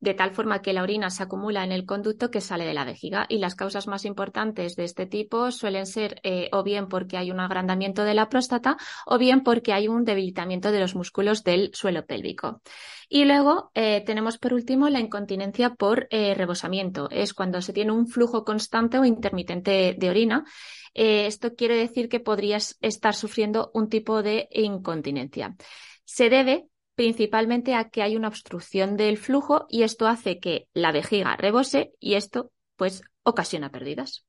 de 0.00 0.14
tal 0.14 0.30
forma 0.30 0.62
que 0.62 0.72
la 0.72 0.82
orina 0.82 1.10
se 1.10 1.22
acumula 1.22 1.64
en 1.64 1.72
el 1.72 1.84
conducto 1.84 2.30
que 2.30 2.40
sale 2.40 2.64
de 2.64 2.74
la 2.74 2.84
vejiga. 2.84 3.26
Y 3.28 3.38
las 3.38 3.54
causas 3.54 3.86
más 3.86 4.04
importantes 4.04 4.76
de 4.76 4.84
este 4.84 5.06
tipo 5.06 5.50
suelen 5.50 5.86
ser 5.86 6.20
eh, 6.22 6.48
o 6.52 6.62
bien 6.62 6.88
porque 6.88 7.16
hay 7.16 7.30
un 7.30 7.40
agrandamiento 7.40 8.04
de 8.04 8.14
la 8.14 8.28
próstata 8.28 8.76
o 9.06 9.18
bien 9.18 9.42
porque 9.42 9.72
hay 9.72 9.88
un 9.88 10.04
debilitamiento 10.04 10.70
de 10.70 10.80
los 10.80 10.94
músculos 10.94 11.42
del 11.42 11.70
suelo 11.74 12.06
pélvico. 12.06 12.60
Y 13.08 13.24
luego 13.24 13.70
eh, 13.74 14.02
tenemos 14.06 14.38
por 14.38 14.54
último 14.54 14.88
la 14.88 15.00
incontinencia 15.00 15.74
por 15.74 16.06
eh, 16.10 16.34
rebosamiento. 16.34 17.08
Es 17.10 17.34
cuando 17.34 17.60
se 17.62 17.72
tiene 17.72 17.92
un 17.92 18.06
flujo 18.06 18.44
constante 18.44 18.98
o 18.98 19.04
intermitente 19.04 19.96
de 19.98 20.10
orina. 20.10 20.44
esto 20.94 21.54
quiere 21.54 21.76
decir 21.76 22.08
que 22.08 22.20
podrías 22.20 22.76
estar 22.80 23.14
sufriendo 23.14 23.70
un 23.74 23.88
tipo 23.88 24.22
de 24.22 24.48
incontinencia. 24.52 25.56
Se 26.04 26.28
debe 26.28 26.68
principalmente 26.98 27.76
a 27.76 27.90
que 27.90 28.02
hay 28.02 28.16
una 28.16 28.26
obstrucción 28.26 28.96
del 28.96 29.18
flujo 29.18 29.66
y 29.68 29.84
esto 29.84 30.08
hace 30.08 30.40
que 30.40 30.66
la 30.72 30.90
vejiga 30.90 31.36
rebose 31.36 31.92
y 32.00 32.14
esto 32.14 32.50
pues 32.74 33.02
ocasiona 33.22 33.70
pérdidas. 33.70 34.26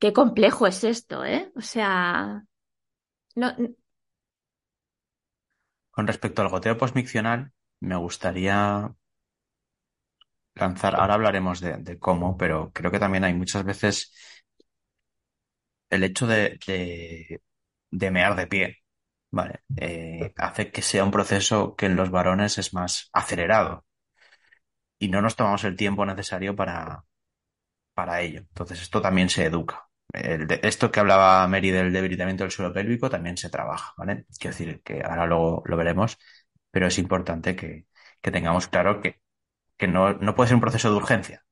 Qué 0.00 0.12
complejo 0.12 0.66
es 0.66 0.82
esto, 0.82 1.24
¿eh? 1.24 1.52
O 1.54 1.60
sea, 1.60 2.42
no... 3.36 3.56
Con 5.92 6.08
respecto 6.08 6.42
al 6.42 6.48
goteo 6.48 6.76
posmiccional, 6.76 7.52
me 7.78 7.94
gustaría 7.94 8.92
lanzar, 10.56 10.96
ahora 10.96 11.14
hablaremos 11.14 11.60
de, 11.60 11.96
cómo, 12.00 12.36
pero 12.36 12.72
creo 12.72 12.90
que 12.90 12.98
también 12.98 13.22
hay 13.22 13.34
muchas 13.34 13.64
veces 13.64 14.12
el 15.90 16.02
hecho 16.02 16.26
de, 16.26 17.40
de 17.92 18.10
mear 18.10 18.34
de 18.34 18.48
pie 18.48 18.85
Vale, 19.36 19.60
eh, 19.76 20.32
hace 20.38 20.70
que 20.72 20.80
sea 20.82 21.04
un 21.04 21.10
proceso 21.10 21.76
que 21.76 21.86
en 21.86 21.96
los 21.96 22.10
varones 22.10 22.56
es 22.56 22.72
más 22.72 23.10
acelerado 23.12 23.84
y 24.98 25.08
no 25.08 25.20
nos 25.22 25.36
tomamos 25.36 25.64
el 25.64 25.76
tiempo 25.76 26.06
necesario 26.06 26.56
para, 26.56 27.04
para 27.94 28.22
ello. 28.22 28.40
Entonces, 28.40 28.82
esto 28.82 29.02
también 29.02 29.30
se 29.30 29.46
educa. 29.46 29.88
esto 30.12 30.90
que 30.92 31.00
hablaba 31.00 31.46
Mary 31.48 31.70
del 31.70 31.92
debilitamiento 31.92 32.44
del 32.44 32.50
suelo 32.52 32.72
pélvico 32.74 33.10
también 33.10 33.36
se 33.36 33.50
trabaja, 33.50 33.94
¿vale? 33.98 34.26
Quiero 34.38 34.56
decir 34.56 34.82
que 34.82 35.02
ahora 35.02 35.26
luego 35.26 35.62
lo 35.66 35.76
veremos, 35.76 36.18
pero 36.70 36.86
es 36.88 36.98
importante 36.98 37.56
que, 37.56 37.86
tengamos 38.22 38.68
claro 38.68 39.00
que, 39.00 39.20
que 39.78 39.88
no, 39.88 40.14
no 40.14 40.34
puede 40.34 40.48
ser 40.48 40.56
un 40.56 40.62
proceso 40.62 40.90
de 40.90 40.96
urgencia. 40.96 41.45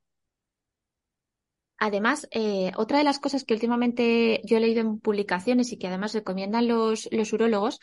Además, 1.87 2.27
eh, 2.31 2.73
otra 2.79 2.97
de 2.97 3.05
las 3.05 3.19
cosas 3.19 3.45
que 3.45 3.53
últimamente 3.53 4.41
yo 4.45 4.57
he 4.57 4.61
leído 4.61 4.81
en 4.81 4.99
publicaciones 5.01 5.71
y 5.71 5.79
que 5.79 5.89
además 5.89 6.15
recomiendan 6.15 6.67
los, 6.67 7.11
los 7.13 7.31
urólogos 7.35 7.79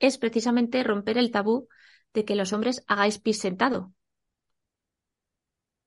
es 0.00 0.18
precisamente 0.18 0.82
romper 0.82 1.16
el 1.16 1.30
tabú 1.30 1.68
de 2.12 2.24
que 2.24 2.34
los 2.34 2.52
hombres 2.52 2.82
hagáis 2.88 3.20
pis 3.20 3.38
sentado. 3.38 3.92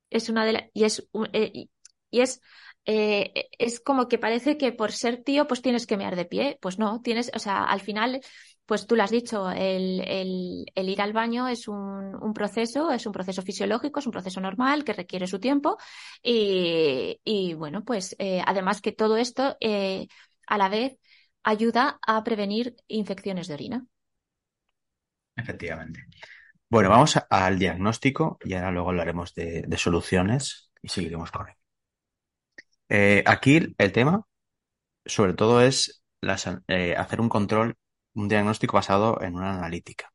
Es 0.10 0.29
una 0.29 0.45
de 0.45 0.53
las, 0.53 0.63
y 0.73 0.84
es, 0.84 1.08
eh, 1.34 1.67
y 2.12 2.21
es 2.21 2.41
eh, 2.86 3.49
es 3.58 3.79
como 3.79 4.08
que 4.10 4.17
parece 4.19 4.58
que 4.58 4.71
por 4.73 4.91
ser 4.91 5.23
tío 5.23 5.47
pues 5.47 5.62
tienes 5.62 5.88
que 5.88 5.97
mear 5.97 6.15
de 6.15 6.25
pie. 6.25 6.58
Pues 6.62 6.77
no, 6.79 7.01
tienes, 7.01 7.32
o 7.36 7.39
sea, 7.39 7.63
al 7.63 7.79
final 7.82 8.21
pues 8.65 8.88
tú 8.88 8.95
lo 8.95 9.04
has 9.04 9.12
dicho, 9.12 9.49
el, 9.52 10.65
ir 10.76 11.02
al 11.02 11.13
baño 11.13 11.47
es 11.47 11.67
un, 11.67 12.34
proceso, 12.34 12.91
es 12.91 13.06
un 13.06 13.12
proceso 13.12 13.41
fisiológico, 13.41 13.99
es 13.99 14.06
un 14.06 14.13
proceso 14.13 14.39
normal 14.39 14.84
que 14.86 14.93
requiere 14.93 15.28
su 15.28 15.39
tiempo 15.39 15.78
y, 16.21 17.54
bueno, 17.56 17.84
pues 17.84 18.15
eh, 18.19 18.41
además 18.45 18.82
que 18.82 18.93
todo 18.93 19.17
esto 19.17 19.58
eh, 19.60 20.08
a 20.47 20.58
la 20.58 20.69
vez 20.69 20.97
ayuda 21.43 21.99
a 22.06 22.23
prevenir 22.23 22.76
infecciones 22.88 23.47
de 23.47 23.54
orina. 23.54 23.86
Efectivamente. 25.36 26.06
Bueno, 26.69 26.89
vamos 26.89 27.19
al 27.30 27.60
diagnóstico 27.60 28.38
y 28.43 28.54
ahora 28.54 28.71
luego 28.71 28.89
hablaremos 28.89 29.34
de, 29.34 29.67
soluciones 29.78 30.71
y 30.82 30.88
seguiremos 30.88 31.32
con 31.32 31.49
él. 31.49 31.56
Eh, 32.88 33.23
aquí 33.26 33.76
el 33.78 33.91
tema, 33.91 34.26
sobre 35.06 35.34
todo, 35.34 35.62
es 35.62 36.04
hacer 36.21 37.19
un 37.19 37.28
control 37.28 37.76
un 38.15 38.28
diagnóstico 38.30 38.78
basado 38.78 39.21
en 39.21 39.36
una 39.36 39.56
analítica. 39.58 40.12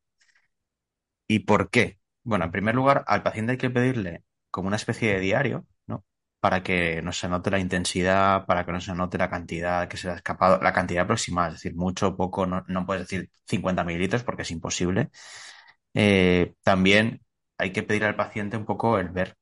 ¿Y 1.26 1.40
por 1.40 1.70
qué? 1.70 1.98
Bueno, 2.22 2.44
en 2.46 2.50
primer 2.52 2.74
lugar, 2.74 3.04
al 3.06 3.22
paciente 3.22 3.52
hay 3.52 3.58
que 3.58 3.70
pedirle 3.70 4.24
como 4.50 4.68
una 4.68 4.76
especie 4.76 5.12
de 5.14 5.20
diario, 5.20 5.66
¿no? 5.86 6.04
Para 6.40 6.62
que 6.62 7.02
no 7.02 7.12
se 7.12 7.26
anote 7.26 7.50
la 7.50 7.58
intensidad, 7.58 8.46
para 8.46 8.64
que 8.64 8.72
no 8.72 8.80
se 8.80 8.90
anote 8.92 9.18
la 9.18 9.30
cantidad 9.30 9.88
que 9.88 9.96
se 9.96 10.06
le 10.08 10.14
ha 10.14 10.16
escapado, 10.16 10.58
la 10.62 10.72
cantidad 10.72 11.04
aproximada, 11.04 11.48
es 11.48 11.54
decir, 11.54 11.74
mucho 11.76 12.08
o 12.08 12.16
poco, 12.16 12.46
no, 12.46 12.64
puedes 12.86 13.02
decir 13.08 13.30
50 13.46 13.84
mililitros 13.84 14.22
porque 14.24 14.42
es 14.42 14.50
imposible. 14.50 15.10
Eh, 15.94 16.54
también 16.62 17.22
hay 17.58 17.72
que 17.72 17.82
pedir 17.82 18.04
al 18.04 18.16
paciente 18.16 18.56
un 18.56 18.64
poco 18.66 18.98
el 18.98 19.08
ver 19.10 19.36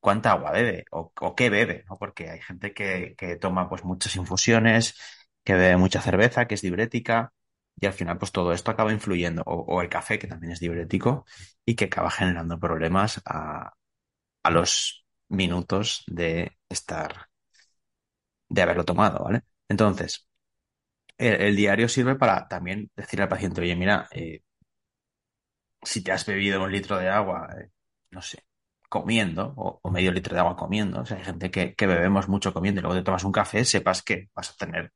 cuánta 0.00 0.32
agua 0.32 0.52
bebe 0.52 0.84
o, 0.90 1.12
qué 1.36 1.50
bebe, 1.50 1.84
¿no? 1.88 1.96
Porque 1.98 2.30
hay 2.30 2.40
gente 2.40 2.72
que, 2.74 3.14
que 3.18 3.36
toma 3.36 3.68
pues 3.68 3.84
muchas 3.84 4.16
infusiones, 4.16 4.96
que 5.44 5.54
bebe 5.54 5.76
mucha 5.76 6.00
cerveza, 6.02 6.46
que 6.46 6.54
es 6.56 6.62
diurética, 6.62 7.32
y 7.80 7.86
al 7.86 7.92
final 7.92 8.18
pues 8.18 8.32
todo 8.32 8.52
esto 8.52 8.70
acaba 8.70 8.92
influyendo, 8.92 9.42
o, 9.46 9.80
el 9.82 9.88
café 9.88 10.18
que 10.18 10.26
también 10.26 10.52
es 10.52 10.60
diurético 10.60 11.24
y 11.64 11.74
que 11.76 11.86
acaba 11.86 12.10
generando 12.10 12.58
problemas 12.60 13.20
a, 13.24 13.74
a 14.42 14.50
los 14.50 15.06
minutos 15.28 16.04
de 16.06 16.58
estar, 16.68 17.28
de 18.48 18.62
haberlo 18.62 18.84
tomado, 18.84 19.24
¿vale? 19.24 19.42
Entonces, 19.68 20.26
el, 21.18 21.56
diario 21.56 21.88
sirve 21.88 22.16
para 22.16 22.48
también 22.48 22.90
decirle 22.96 23.24
al 23.24 23.28
paciente, 23.28 23.60
oye, 23.62 23.76
mira, 23.76 24.08
eh, 24.12 24.42
si 25.82 26.02
te 26.02 26.12
has 26.12 26.26
bebido 26.26 26.62
un 26.62 26.72
litro 26.72 26.98
de 26.98 27.08
agua, 27.08 27.48
eh, 27.58 27.70
no 28.10 28.22
sé, 28.22 28.44
comiendo, 28.88 29.54
o, 29.56 29.90
medio 29.90 30.12
litro 30.12 30.34
de 30.34 30.40
agua 30.40 30.56
comiendo, 30.56 31.00
o 31.00 31.06
sea, 31.06 31.16
hay 31.18 31.24
gente 31.24 31.50
que, 31.50 31.74
que 31.74 31.86
bebemos 31.86 32.28
mucho 32.28 32.52
comiendo 32.52 32.80
y 32.80 32.82
luego 32.82 32.96
te 32.98 33.04
tomas 33.04 33.24
un 33.24 33.32
café, 33.32 33.64
sepas 33.64 34.02
que 34.02 34.28
vas 34.34 34.50
a 34.50 34.54
tener 34.56 34.92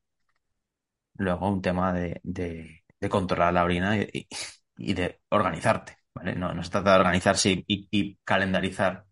luego 1.15 1.49
un 1.49 1.63
tema 1.63 1.93
de, 1.93 2.21
de 3.05 3.09
controlar 3.09 3.53
la 3.53 3.65
orina 3.65 3.97
y, 3.97 4.95
de 4.95 5.21
organizarte, 5.29 5.99
¿vale? 6.15 6.35
No, 6.35 6.55
no 6.55 6.63
se 6.65 6.71
trata 6.71 6.95
de 6.95 7.01
organizarse 7.01 7.51
y, 7.67 7.89
y 7.91 8.19
calendarizar 8.25 9.05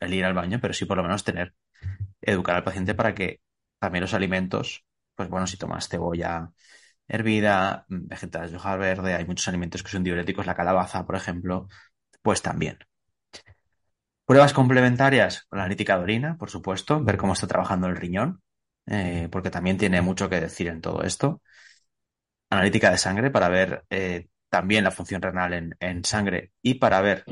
el 0.00 0.14
ir 0.14 0.24
al 0.24 0.34
baño, 0.34 0.58
pero 0.60 0.74
sí 0.74 0.84
por 0.84 0.96
lo 0.96 1.02
menos 1.02 1.24
tener, 1.24 1.54
educar 2.20 2.56
al 2.56 2.64
paciente 2.64 2.94
para 2.94 3.14
que 3.14 3.40
también 3.78 4.02
los 4.02 4.14
alimentos, 4.14 4.84
pues 5.14 5.28
bueno, 5.28 5.46
si 5.46 5.56
tomas 5.56 5.88
cebolla 5.88 6.50
hervida, 7.08 7.84
vegetales 7.88 8.50
de 8.52 8.56
hoja 8.56 8.76
verde, 8.76 9.14
hay 9.14 9.26
muchos 9.26 9.48
alimentos 9.48 9.82
que 9.82 9.90
son 9.90 10.04
diuréticos, 10.04 10.46
la 10.46 10.54
calabaza, 10.54 11.06
por 11.06 11.16
ejemplo, 11.16 11.68
pues 12.22 12.42
también. 12.42 12.78
Pruebas 14.24 14.52
complementarias 14.52 15.46
la 15.50 15.62
analítica 15.62 15.96
de 15.96 16.04
orina, 16.04 16.36
por 16.38 16.50
supuesto, 16.50 17.02
ver 17.02 17.16
cómo 17.16 17.32
está 17.32 17.48
trabajando 17.48 17.88
el 17.88 17.96
riñón, 17.96 18.40
eh, 18.86 19.28
porque 19.30 19.50
también 19.50 19.78
tiene 19.78 20.00
mucho 20.02 20.28
que 20.28 20.40
decir 20.40 20.68
en 20.68 20.80
todo 20.80 21.02
esto. 21.02 21.42
Analítica 22.50 22.90
de 22.90 22.98
sangre 22.98 23.30
para 23.30 23.48
ver 23.48 23.84
eh, 23.90 24.28
también 24.48 24.84
la 24.84 24.90
función 24.90 25.22
renal 25.22 25.52
en, 25.54 25.76
en, 25.80 26.04
sangre 26.04 26.52
y 26.62 26.74
para 26.74 27.00
ver 27.00 27.24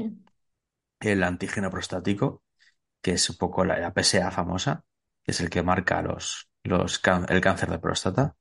el 1.00 1.22
antígeno 1.22 1.70
prostático, 1.70 2.42
que 3.02 3.12
es 3.12 3.30
un 3.30 3.36
poco 3.36 3.64
la, 3.64 3.78
la 3.78 3.92
PSA 3.92 4.30
famosa, 4.30 4.84
que 5.24 5.32
es 5.32 5.40
el 5.40 5.50
que 5.50 5.62
marca 5.62 6.02
los, 6.02 6.50
los, 6.64 7.02
el 7.28 7.40
cáncer 7.40 7.70
de 7.70 7.78
próstata. 7.78 8.36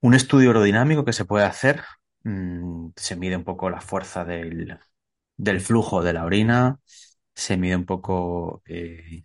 Un 0.00 0.14
estudio 0.14 0.48
aerodinámico 0.50 1.04
que 1.04 1.12
se 1.12 1.24
puede 1.26 1.44
hacer, 1.44 1.82
mmm, 2.24 2.88
se 2.96 3.16
mide 3.16 3.36
un 3.36 3.44
poco 3.44 3.68
la 3.70 3.80
fuerza 3.80 4.24
del, 4.24 4.78
del, 5.36 5.60
flujo 5.60 6.02
de 6.02 6.12
la 6.14 6.24
orina, 6.24 6.80
se 7.34 7.56
mide 7.56 7.76
un 7.76 7.86
poco 7.86 8.62
eh, 8.66 9.24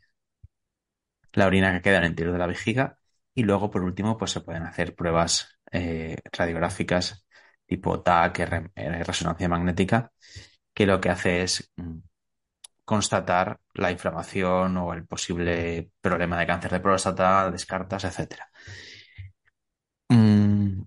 la 1.35 1.47
orina 1.47 1.73
que 1.73 1.81
queda 1.81 1.97
en 1.97 2.03
el 2.05 2.09
interior 2.11 2.33
de 2.33 2.39
la 2.39 2.47
vejiga 2.47 2.97
y 3.33 3.43
luego, 3.43 3.71
por 3.71 3.83
último, 3.83 4.17
pues 4.17 4.31
se 4.31 4.41
pueden 4.41 4.63
hacer 4.63 4.95
pruebas 4.95 5.59
eh, 5.71 6.17
radiográficas 6.31 7.25
tipo 7.65 8.01
TAC, 8.01 8.39
resonancia 9.05 9.49
magnética, 9.49 10.11
que 10.73 10.85
lo 10.85 11.01
que 11.01 11.09
hace 11.09 11.43
es 11.43 11.71
mmm, 11.77 11.99
constatar 12.85 13.59
la 13.73 13.91
inflamación 13.91 14.77
o 14.77 14.93
el 14.93 15.05
posible 15.07 15.91
problema 16.01 16.39
de 16.39 16.47
cáncer 16.47 16.71
de 16.71 16.79
próstata, 16.81 17.51
descartas, 17.51 18.03
etcétera. 18.05 18.49
Mm, 20.11 20.85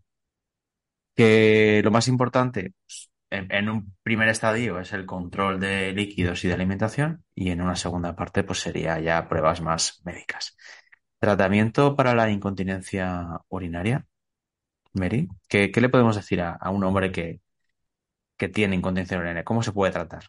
que 1.15 1.81
lo 1.85 1.91
más 1.91 2.09
importante 2.09 2.73
pues, 2.87 3.11
en, 3.31 3.69
un 3.69 3.95
primer 4.03 4.29
estadio 4.29 4.81
es 4.81 4.93
el 4.93 5.07
control 5.07 5.61
de 5.61 5.93
líquidos 5.93 6.45
y 6.45 6.49
de 6.49 6.55
alimentación 6.55 7.25
y 7.35 7.51
en 7.51 7.61
una 7.61 7.77
segunda 7.77 8.17
parte 8.17 8.45
pues 8.45 8.61
sería 8.61 8.99
ya 9.01 9.29
pruebas 9.29 9.61
más 9.61 10.01
médicas. 10.05 10.57
Tratamiento 11.19 11.97
para 11.97 12.15
la 12.15 12.31
incontinencia 12.31 13.41
urinaria. 13.49 14.07
Mary, 14.95 15.29
¿qué, 15.49 15.71
qué 15.71 15.81
le 15.81 15.89
podemos 15.89 16.17
decir 16.17 16.41
a, 16.41 16.53
a 16.53 16.71
un 16.71 16.85
hombre 16.85 17.13
que, 17.13 17.41
que 18.37 18.49
tiene 18.49 18.77
incontinencia 18.77 19.19
urinaria? 19.19 19.45
¿Cómo 19.45 19.63
se 19.63 19.73
puede 19.73 19.93
tratar? 19.93 20.25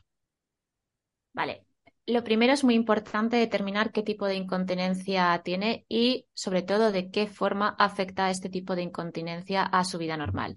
Vale, 1.34 1.66
lo 2.06 2.24
primero 2.24 2.54
es 2.54 2.64
muy 2.64 2.74
importante 2.74 3.38
determinar 3.38 3.92
qué 3.92 4.04
tipo 4.04 4.26
de 4.26 4.36
incontinencia 4.36 5.42
tiene 5.44 5.86
y, 5.88 6.26
sobre 6.34 6.64
todo, 6.64 6.92
de 6.92 7.12
qué 7.12 7.28
forma 7.28 7.76
afecta 7.78 8.30
este 8.30 8.50
tipo 8.50 8.76
de 8.76 8.82
incontinencia 8.82 9.64
a 9.64 9.84
su 9.84 9.98
vida 9.98 10.18
normal. 10.18 10.56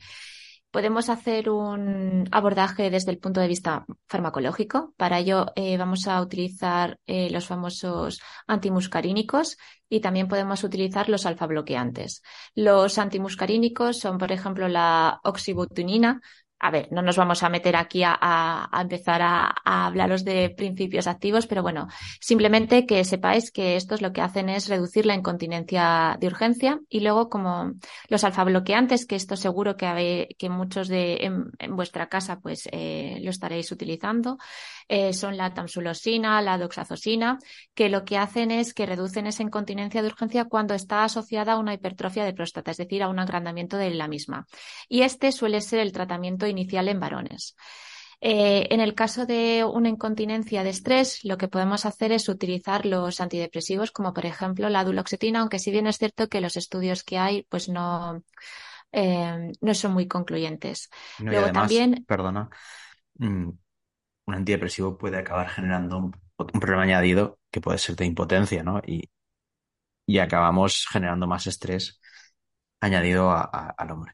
Podemos 0.73 1.11
hacer 1.11 1.51
un 1.51 2.27
abordaje 2.33 2.89
desde 2.89 3.11
el 3.11 3.19
punto 3.19 3.41
de 3.43 3.47
vista 3.47 3.85
farmacológico. 4.09 4.95
Para 4.97 5.19
ello 5.19 5.53
eh, 5.55 5.77
vamos 5.77 6.09
a 6.09 6.19
utilizar 6.23 6.99
eh, 7.07 7.29
los 7.31 7.47
famosos 7.47 8.23
antimuscarínicos 8.47 9.59
y 9.91 10.01
también 10.01 10.29
podemos 10.29 10.65
utilizar 10.65 11.11
los 11.11 11.27
alfa-bloqueantes. 11.27 12.23
Los 12.55 12.97
antimuscarínicos 12.97 13.99
son, 13.99 14.17
por 14.17 14.33
ejemplo, 14.33 14.67
la 14.67 15.21
oxibutinina, 15.25 16.23
a 16.63 16.71
ver, 16.71 16.87
no 16.93 17.03
nos 17.03 17.17
vamos 17.17 17.43
a 17.43 17.49
meter 17.49 17.75
aquí 17.75 18.03
a, 18.05 18.71
empezar 18.81 19.21
a, 19.21 19.53
hablaros 19.65 20.25
de 20.25 20.49
principios 20.51 21.09
activos, 21.09 21.49
pero 21.49 21.61
bueno, 21.61 21.89
simplemente 22.21 22.87
que 22.87 23.03
sepáis 23.05 23.51
que 23.51 23.75
estos 23.75 24.01
lo 24.01 24.13
que 24.13 24.21
hacen 24.21 24.49
es 24.49 24.69
reducir 24.69 25.05
la 25.05 25.17
incontinencia 25.17 26.17
de 26.21 26.29
urgencia 26.29 26.79
y 26.89 27.01
luego 27.01 27.29
como 27.29 27.73
los 28.09 28.23
alfabloqueantes, 28.23 29.07
que 29.07 29.17
esto 29.17 29.35
seguro 29.35 29.77
que, 29.77 30.33
muchos 30.51 30.87
de 30.87 31.17
en, 31.23 31.51
en, 31.59 31.75
vuestra 31.75 32.09
casa 32.09 32.39
pues 32.39 32.69
eh, 32.71 33.19
lo 33.23 33.31
estaréis 33.31 33.73
utilizando, 33.73 34.39
eh, 34.89 35.13
son 35.15 35.37
la 35.37 35.53
tamsulosina, 35.55 36.41
la 36.43 36.59
doxazosina, 36.59 37.39
que 37.75 37.89
lo 37.89 38.05
que 38.05 38.19
hacen 38.19 38.53
es 38.53 38.73
que 38.73 38.87
reducen 38.87 39.27
esa 39.27 39.43
incontinencia 39.43 40.01
de 40.01 40.09
urgencia 40.09 40.45
cuando 40.45 40.75
está 40.75 41.03
asociada 41.03 41.55
a 41.55 41.59
una 41.59 41.75
hipertrofia 41.75 42.25
de 42.25 42.35
próstata, 42.35 42.71
es 42.71 42.77
decir, 42.77 43.03
a 43.03 43.09
un 43.09 43.19
agrandamiento 43.19 43.77
de 43.79 43.91
la 43.91 44.07
misma. 44.07 44.47
Y 44.89 45.03
este 45.03 45.33
suele 45.33 45.61
ser 45.61 45.81
el 45.81 45.91
tratamiento 45.91 46.47
inicial 46.53 46.89
en 46.89 47.01
varones. 47.01 47.57
Eh, 48.25 48.69
en 48.71 48.81
el 48.81 48.95
caso 48.95 49.27
de 49.27 49.65
una 49.65 49.89
incontinencia 49.89 50.63
de 50.63 50.71
estrés, 50.71 51.25
lo 51.25 51.37
que 51.37 51.49
podemos 51.49 51.85
hacer 51.85 52.13
es 52.13 52.29
utilizar 52.29 52.87
los 52.87 53.21
antidepresivos, 53.21 53.91
como 53.91 54.15
por 54.15 54.27
ejemplo 54.27 54.69
la 54.69 54.85
duloxetina, 54.85 55.41
aunque 55.41 55.59
si 55.59 55.73
bien 55.73 55.89
es 55.89 55.99
cierto 55.99 56.29
que 56.29 56.41
los 56.41 56.57
estudios 56.57 57.03
que 57.03 57.19
hay, 57.19 57.43
pues 57.51 57.69
no, 57.69 58.23
eh, 58.93 59.53
no 59.61 59.75
son 59.75 59.93
muy 59.93 60.07
concluyentes. 60.07 60.89
No, 61.19 61.33
Luego 61.33 61.47
además, 61.47 61.63
también. 61.63 62.05
Perdona. 62.07 62.49
Mm, 63.15 63.49
un 64.27 64.35
antidepresivo 64.35 64.97
puede 64.97 65.19
acabar 65.19 65.49
generando 65.49 65.99
un, 65.99 66.17
un, 66.37 66.61
problema 66.61 66.85
añadido 66.85 67.41
que 67.51 67.61
puede 67.61 67.79
ser 67.79 67.97
de 67.97 68.07
impotencia, 68.07 68.63
¿no? 68.63 68.81
Y, 68.87 69.11
y 70.07 70.19
acabamos 70.19 70.87
generando 70.89 71.27
más 71.27 71.49
estrés 71.49 72.01
añadido 72.81 73.33
a, 73.33 73.41
a, 73.43 73.75
al 73.77 73.91
hombre. 73.91 74.13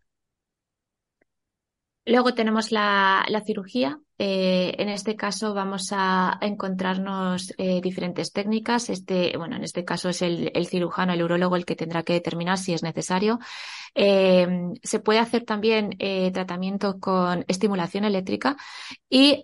Luego 2.08 2.32
tenemos 2.32 2.72
la, 2.72 3.22
cirugía. 3.44 4.00
Eh, 4.16 4.74
en 4.78 4.88
este 4.88 5.14
caso 5.14 5.52
vamos 5.52 5.90
a 5.92 6.38
encontrarnos 6.40 7.52
eh, 7.58 7.82
diferentes 7.82 8.32
técnicas. 8.32 8.88
Este, 8.88 9.36
bueno, 9.36 9.56
en 9.56 9.64
este 9.64 9.84
caso 9.84 10.08
es 10.08 10.22
el, 10.22 10.50
cirujano, 10.66 11.12
el 11.12 11.22
urólogo, 11.22 11.54
el 11.54 11.66
que 11.66 11.76
tendrá 11.76 12.02
que 12.04 12.14
determinar 12.14 12.56
si 12.56 12.72
es 12.72 12.82
necesario. 12.82 13.40
Eh, 13.94 14.48
se 14.82 15.00
puede 15.00 15.18
hacer 15.18 15.44
también 15.44 15.90
tratamiento 16.32 16.98
con 16.98 17.44
estimulación 17.46 18.04
eléctrica 18.04 18.56
y, 19.10 19.42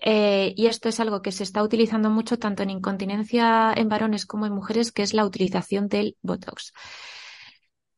esto 0.56 0.88
es 0.88 1.00
algo 1.00 1.20
que 1.20 1.32
se 1.32 1.42
está 1.42 1.62
utilizando 1.62 2.08
mucho 2.08 2.38
tanto 2.38 2.62
en 2.62 2.70
incontinencia 2.70 3.74
en 3.76 3.90
varones 3.90 4.24
como 4.24 4.46
en 4.46 4.54
mujeres, 4.54 4.90
que 4.90 5.02
es 5.02 5.12
la 5.12 5.26
utilización 5.26 5.88
del 5.88 6.16
Botox. 6.22 6.72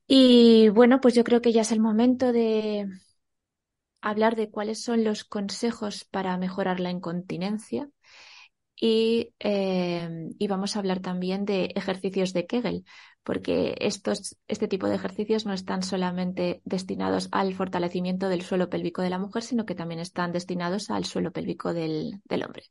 Y 0.09 0.71
bueno, 0.71 1.01
pues 1.01 1.15
yo 1.15 1.23
creo 1.23 1.41
que 1.41 1.53
ya 1.53 1.63
es 1.63 1.73
el 1.73 1.81
momento 1.81 2.33
de, 2.33 2.87
hablar 4.11 4.37
de 4.37 4.51
cuáles 4.51 4.83
son 4.83 5.03
los 5.03 5.25
consejos 5.25 6.05
para 6.05 6.37
mejorar 6.39 6.79
la 6.79 6.91
incontinencia 6.91 7.89
y, 8.77 9.35
eh, 9.41 10.29
y, 10.39 10.47
vamos 10.49 10.77
a 10.77 10.79
hablar 10.81 11.01
también 11.01 11.45
de 11.45 11.73
ejercicios 11.75 12.33
de 12.35 12.47
Kegel, 12.47 12.85
porque 13.25 13.75
estos, 13.81 14.37
este 14.47 14.69
tipo 14.69 14.87
de 14.87 14.97
ejercicios 14.97 15.47
no 15.47 15.55
están 15.55 15.83
solamente 15.83 16.61
destinados 16.65 17.29
al 17.33 17.55
fortalecimiento 17.55 18.29
del 18.29 18.43
suelo 18.43 18.69
pélvico 18.69 19.01
de 19.01 19.11
la 19.11 19.19
mujer, 19.19 19.43
sino 19.43 19.65
que 19.65 19.75
también 19.75 20.01
están 20.01 20.31
destinados 20.31 20.91
al 20.91 21.07
suelo 21.07 21.33
pélvico 21.33 21.73
del, 21.73 22.21
del 22.25 22.45
hombre. 22.45 22.65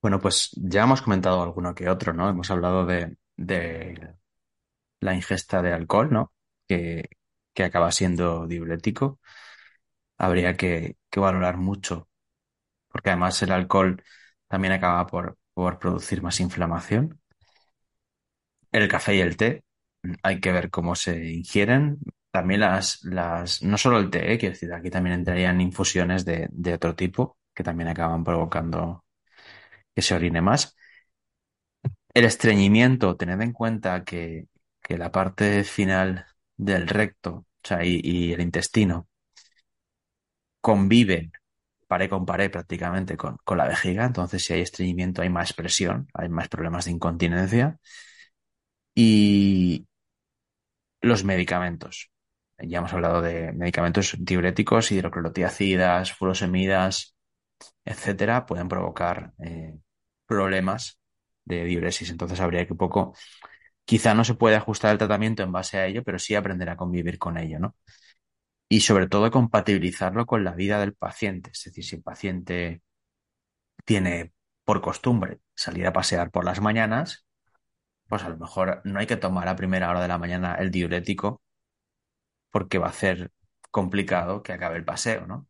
Bueno, 0.00 0.18
pues 0.18 0.50
ya 0.56 0.84
hemos 0.84 1.02
comentado 1.02 1.42
alguno 1.42 1.74
que 1.74 1.90
otro, 1.90 2.14
¿no? 2.14 2.28
Hemos 2.28 2.50
hablado 2.50 2.86
de, 2.86 3.18
de 3.36 4.14
la 5.00 5.14
ingesta 5.14 5.60
de 5.60 5.72
alcohol, 5.72 6.08
¿no? 6.10 6.32
Que, 6.66 7.10
que 7.56 7.64
acaba 7.64 7.92
siendo 7.92 8.46
diurético, 8.46 9.20
habría 10.18 10.56
que, 10.56 10.96
que, 11.10 11.20
valorar 11.20 11.56
mucho, 11.58 12.08
porque 12.88 13.10
además 13.10 13.42
el 13.42 13.52
alcohol 13.52 14.02
también 14.48 14.74
acaba 14.74 15.06
por, 15.06 15.38
por 15.54 15.78
producir 15.78 16.22
más 16.22 16.40
inflamación. 16.40 17.20
El 18.72 18.88
café 18.88 19.16
y 19.16 19.20
el 19.20 19.36
té, 19.36 19.64
hay 20.22 20.40
que 20.40 20.52
ver 20.52 20.70
cómo 20.70 20.94
se 20.96 21.32
ingieren. 21.32 21.98
También 22.30 22.60
las, 22.60 23.02
las, 23.04 23.62
no 23.62 23.78
solo 23.78 23.98
el 23.98 24.10
té, 24.10 24.32
¿eh? 24.32 24.38
quiero 24.38 24.54
decir, 24.54 24.72
aquí 24.72 24.90
también 24.90 25.14
entrarían 25.16 25.60
infusiones 25.60 26.24
de, 26.24 26.48
de 26.50 26.74
otro 26.74 26.94
tipo 26.94 27.38
que 27.54 27.64
también 27.64 27.88
acaban 27.88 28.24
provocando 28.24 29.04
que 29.94 30.02
se 30.02 30.14
orine 30.14 30.42
más. 30.42 30.76
El 32.14 32.24
estreñimiento, 32.24 33.16
tened 33.16 33.40
en 33.42 33.52
cuenta 33.52 34.02
que, 34.04 34.48
que 34.82 34.98
la 34.98 35.10
parte 35.12 35.64
final 35.64 36.26
del 36.56 36.88
recto 36.88 37.30
o 37.34 37.46
sea, 37.62 37.84
y, 37.84 38.32
el 38.32 38.40
intestino 38.40 39.08
conviven 40.60 41.32
pared 41.86 42.08
con 42.10 42.26
pared 42.26 42.50
prácticamente 42.50 43.16
con, 43.16 43.36
con, 43.44 43.58
la 43.58 43.68
vejiga, 43.68 44.04
entonces 44.04 44.44
si 44.44 44.52
hay 44.52 44.60
estreñimiento 44.62 45.22
hay 45.22 45.30
más 45.30 45.52
presión, 45.52 46.08
hay 46.14 46.28
más 46.28 46.48
problemas 46.48 46.86
de 46.86 46.92
incontinencia 46.92 47.78
y 48.94 49.86
los 51.00 51.24
medicamentos. 51.24 52.10
Ya 52.58 52.78
hemos 52.78 52.92
hablado 52.92 53.20
de 53.22 53.52
medicamentos 53.52 54.16
diuréticos, 54.18 54.90
hidroclorotiacidas, 54.90 56.12
furosemidas, 56.12 57.14
etcétera, 57.84 58.46
pueden 58.46 58.68
provocar 58.68 59.32
eh, 59.38 59.78
problemas 60.26 60.98
de 61.44 61.64
diuresis. 61.64 62.10
Entonces 62.10 62.40
habría 62.40 62.66
que 62.66 62.72
un 62.72 62.78
poco 62.78 63.14
Quizá 63.86 64.14
no 64.14 64.24
se 64.24 64.34
puede 64.34 64.56
ajustar 64.56 64.92
el 64.92 64.98
tratamiento 64.98 65.42
en 65.44 65.52
base 65.52 65.78
a 65.78 65.86
ello, 65.86 66.04
pero 66.04 66.18
sí 66.18 66.34
aprender 66.34 66.70
a 66.70 66.76
convivir 66.76 67.18
con 67.18 67.38
ello, 67.38 67.60
¿no? 67.60 67.76
Y 68.68 68.80
sobre 68.80 69.08
todo 69.08 69.30
compatibilizarlo 69.30 70.26
con 70.26 70.44
la 70.44 70.54
vida 70.54 70.80
del 70.80 70.94
paciente. 70.94 71.50
Es 71.52 71.64
decir, 71.64 71.84
si 71.84 71.96
el 71.96 72.02
paciente 72.02 72.82
tiene 73.84 74.32
por 74.64 74.80
costumbre 74.80 75.40
salir 75.54 75.86
a 75.86 75.92
pasear 75.92 76.30
por 76.30 76.44
las 76.44 76.60
mañanas, 76.60 77.24
pues 78.08 78.24
a 78.24 78.30
lo 78.30 78.38
mejor 78.38 78.82
no 78.84 79.00
hay 79.00 79.06
que 79.06 79.16
tomar 79.16 79.48
a 79.48 79.56
primera 79.56 79.90
hora 79.90 80.02
de 80.02 80.08
la 80.08 80.18
mañana 80.18 80.56
el 80.56 80.70
diurético 80.72 81.42
porque 82.50 82.78
va 82.78 82.88
a 82.88 82.92
ser 82.92 83.30
complicado 83.70 84.42
que 84.42 84.52
acabe 84.52 84.76
el 84.76 84.84
paseo, 84.84 85.26
¿no? 85.26 85.48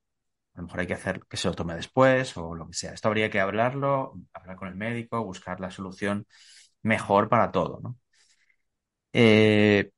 A 0.55 0.61
lo 0.61 0.65
mejor 0.65 0.81
hay 0.81 0.87
que 0.89 0.95
hacer 0.95 1.23
que 1.29 1.37
se 1.37 1.49
lo 1.49 1.55
tome 1.55 1.75
después 1.77 2.37
o 2.37 2.55
lo 2.55 2.69
que 2.69 2.75
sea. 2.75 2.93
Esto 2.93 3.09
habría 3.09 3.31
que 3.31 3.41
hablarlo, 3.41 4.15
hablar 4.35 4.57
con 4.57 4.69
el 4.69 4.77
médico, 4.77 5.25
buscar 5.25 5.61
la 5.61 5.71
solución 5.71 6.27
mejor 6.83 7.29
para 7.29 7.53
todo, 7.53 7.81
¿no? 7.83 7.99
Eh, 9.19 9.93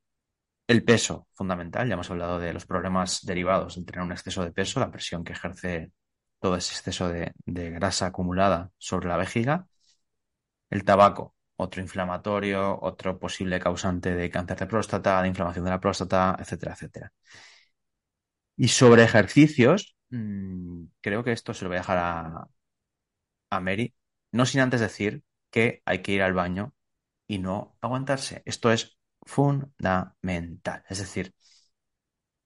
el 0.67 0.83
peso, 0.85 1.27
fundamental. 1.33 1.87
Ya 1.87 1.95
hemos 1.95 2.09
hablado 2.11 2.39
de 2.39 2.53
los 2.53 2.65
problemas 2.65 3.25
derivados 3.25 3.75
de 3.75 3.83
tener 3.83 4.01
un 4.01 4.13
exceso 4.13 4.43
de 4.45 4.53
peso, 4.53 4.79
la 4.79 4.91
presión 4.91 5.23
que 5.25 5.33
ejerce 5.33 5.91
todo 6.39 6.55
ese 6.55 6.73
exceso 6.73 7.09
de, 7.09 7.33
grasa 7.45 8.07
acumulada 8.07 8.71
sobre 8.77 9.09
la 9.09 9.17
vejiga. 9.17 9.67
El 10.69 10.83
tabaco, 10.83 11.35
otro 11.57 11.81
inflamatorio, 11.81 12.79
otro 12.81 13.19
posible 13.19 13.59
causante 13.59 14.15
de 14.15 14.29
cáncer 14.29 14.57
de 14.57 14.67
próstata, 14.67 15.21
de 15.21 15.27
inflamación 15.27 15.65
de 15.65 15.71
la 15.71 15.79
próstata, 15.81 16.37
etcétera, 16.39 16.73
etcétera. 16.73 17.11
Y 18.55 18.67
sobre 18.69 19.03
ejercicios, 19.03 19.97
mmm, 20.09 20.85
creo 21.01 21.23
que 21.23 21.31
esto 21.31 21.53
se 21.53 21.65
lo 21.65 21.69
voy 21.69 21.77
a 21.77 21.81
dejar 21.81 21.97
a, 21.97 22.47
a 23.49 23.59
Mary, 23.59 23.95
no 24.31 24.45
sin 24.45 24.61
antes 24.61 24.79
decir 24.81 25.23
que 25.51 25.81
hay 25.85 26.01
que 26.01 26.11
ir 26.13 26.21
al 26.21 26.33
baño 26.33 26.73
y 27.27 27.39
no 27.39 27.77
aguantarse. 27.81 28.43
Esto 28.45 28.71
es 28.71 28.98
fundamental. 29.25 30.83
Es 30.89 30.99
decir, 30.99 31.33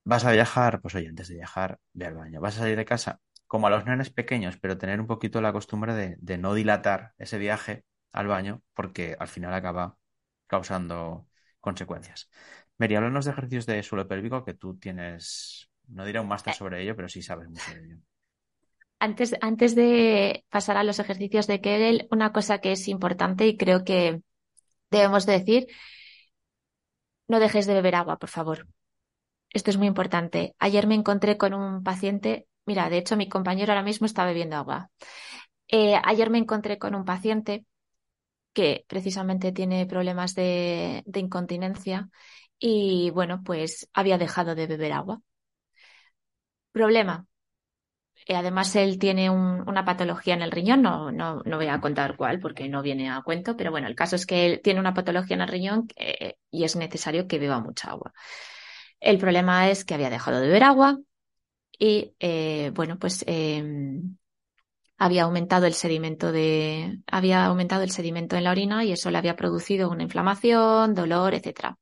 vas 0.03 0.25
a 0.25 0.31
viajar, 0.31 0.81
pues 0.81 0.95
oye, 0.95 1.07
antes 1.09 1.27
de 1.27 1.35
viajar, 1.35 1.79
ve 1.93 2.05
al 2.05 2.15
baño. 2.15 2.41
Vas 2.41 2.55
a 2.57 2.59
salir 2.59 2.77
de 2.77 2.85
casa, 2.85 3.19
como 3.47 3.67
a 3.67 3.69
los 3.69 3.85
nenes 3.85 4.09
pequeños, 4.09 4.57
pero 4.57 4.77
tener 4.77 4.99
un 4.99 5.07
poquito 5.07 5.41
la 5.41 5.53
costumbre 5.53 5.93
de, 5.93 6.15
de 6.19 6.37
no 6.37 6.53
dilatar 6.53 7.13
ese 7.17 7.37
viaje 7.37 7.85
al 8.11 8.27
baño 8.27 8.61
porque 8.73 9.15
al 9.19 9.27
final 9.27 9.53
acaba 9.53 9.97
causando 10.47 11.27
consecuencias. 11.59 12.29
Mary, 12.77 12.95
háblanos 12.95 13.25
de 13.25 13.31
ejercicios 13.31 13.65
de 13.65 13.83
suelo 13.83 14.07
pélvico 14.07 14.43
que 14.43 14.53
tú 14.53 14.77
tienes, 14.77 15.69
no 15.87 16.05
diré 16.05 16.19
un 16.19 16.27
máster 16.27 16.53
sobre 16.53 16.81
ello, 16.83 16.95
pero 16.95 17.07
sí 17.09 17.21
sabes 17.21 17.49
mucho 17.49 17.73
de 17.73 17.85
ello. 17.85 17.97
Antes, 18.99 19.35
antes 19.41 19.75
de 19.75 20.45
pasar 20.49 20.77
a 20.77 20.83
los 20.83 20.99
ejercicios 20.99 21.45
de 21.47 21.59
Kegel, 21.61 22.07
una 22.11 22.31
cosa 22.31 22.59
que 22.59 22.71
es 22.71 22.87
importante 22.87 23.45
y 23.47 23.57
creo 23.57 23.83
que 23.83 24.21
debemos 24.91 25.25
decir, 25.25 25.67
no 27.27 27.39
dejes 27.39 27.65
de 27.67 27.73
beber 27.73 27.95
agua, 27.95 28.17
por 28.17 28.29
favor. 28.29 28.67
Esto 29.51 29.71
es 29.71 29.77
muy 29.77 29.87
importante. 29.87 30.55
Ayer 30.59 30.87
me 30.87 30.95
encontré 30.95 31.37
con 31.37 31.53
un 31.53 31.83
paciente, 31.83 32.47
mira, 32.65 32.89
de 32.89 32.97
hecho 32.99 33.17
mi 33.17 33.29
compañero 33.29 33.71
ahora 33.73 33.83
mismo 33.83 34.05
está 34.07 34.25
bebiendo 34.25 34.57
agua. 34.57 34.89
Eh, 35.69 35.95
ayer 36.03 36.29
me 36.29 36.39
encontré 36.39 36.77
con 36.79 36.95
un 36.95 37.05
paciente 37.05 37.65
que 38.53 38.85
precisamente 38.87 39.51
tiene 39.51 39.85
problemas 39.87 40.35
de, 40.35 41.03
de 41.05 41.19
incontinencia 41.19 42.09
y 42.59 43.11
bueno, 43.11 43.43
pues 43.43 43.89
había 43.93 44.17
dejado 44.17 44.55
de 44.55 44.67
beber 44.67 44.93
agua. 44.93 45.21
Problema. 46.71 47.25
Eh, 48.25 48.35
además, 48.35 48.75
él 48.75 48.97
tiene 48.99 49.29
un, 49.29 49.67
una 49.67 49.83
patología 49.85 50.33
en 50.33 50.41
el 50.41 50.51
riñón, 50.51 50.81
no, 50.81 51.11
no, 51.11 51.41
no, 51.45 51.57
voy 51.57 51.67
a 51.67 51.81
contar 51.81 52.15
cuál 52.15 52.39
porque 52.39 52.69
no 52.69 52.81
viene 52.81 53.09
a 53.09 53.21
cuento, 53.21 53.57
pero 53.57 53.71
bueno, 53.71 53.87
el 53.87 53.95
caso 53.95 54.15
es 54.15 54.25
que 54.25 54.45
él 54.45 54.61
tiene 54.63 54.79
una 54.79 54.93
patología 54.93 55.35
en 55.35 55.41
el 55.41 55.47
riñón 55.49 55.87
eh, 55.97 56.35
y 56.49 56.63
es 56.63 56.75
necesario 56.75 57.27
que 57.27 57.39
beba 57.39 57.59
mucha 57.59 57.89
agua. 57.91 58.13
El 58.99 59.17
problema 59.17 59.69
es 59.69 59.83
que 59.85 59.93
había 59.93 60.09
dejado 60.09 60.39
de 60.39 60.47
beber 60.47 60.63
agua 60.63 60.99
y, 61.77 62.15
eh, 62.19 62.71
bueno, 62.73 62.97
pues 62.99 63.23
em, 63.27 64.17
había 64.97 65.23
aumentado 65.23 65.65
el 65.65 65.73
sedimento 65.73 66.31
de, 66.31 66.99
había 67.07 67.45
aumentado 67.45 67.83
el 67.83 67.91
sedimento 67.91 68.37
en 68.37 68.45
la 68.45 68.51
orina 68.51 68.85
y 68.85 68.93
eso 68.93 69.11
le 69.11 69.17
había 69.17 69.35
producido 69.35 69.89
una 69.89 70.03
inflamación, 70.03 70.93
dolor, 70.93 71.33
etc. 71.35 71.77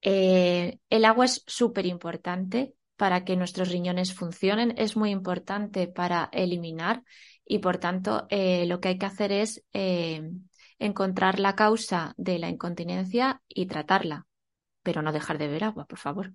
El 0.00 1.04
agua 1.04 1.24
es 1.24 1.42
súper 1.46 1.86
importante 1.86 2.74
para 2.96 3.24
que 3.24 3.36
nuestros 3.36 3.70
riñones 3.70 4.14
funcionen, 4.14 4.74
es 4.78 4.96
muy 4.96 5.10
importante 5.10 5.86
para 5.88 6.28
eliminar 6.32 7.02
y 7.44 7.58
por 7.60 7.78
tanto 7.78 8.26
eh, 8.30 8.66
lo 8.66 8.80
que 8.80 8.88
hay 8.88 8.98
que 8.98 9.06
hacer 9.06 9.32
es 9.32 9.62
eh, 9.72 10.30
encontrar 10.78 11.38
la 11.38 11.54
causa 11.54 12.14
de 12.16 12.38
la 12.38 12.48
incontinencia 12.48 13.42
y 13.48 13.66
tratarla, 13.66 14.26
pero 14.82 15.02
no 15.02 15.12
dejar 15.12 15.38
de 15.38 15.46
beber 15.46 15.64
agua, 15.64 15.86
por 15.86 15.98
favor. 15.98 16.32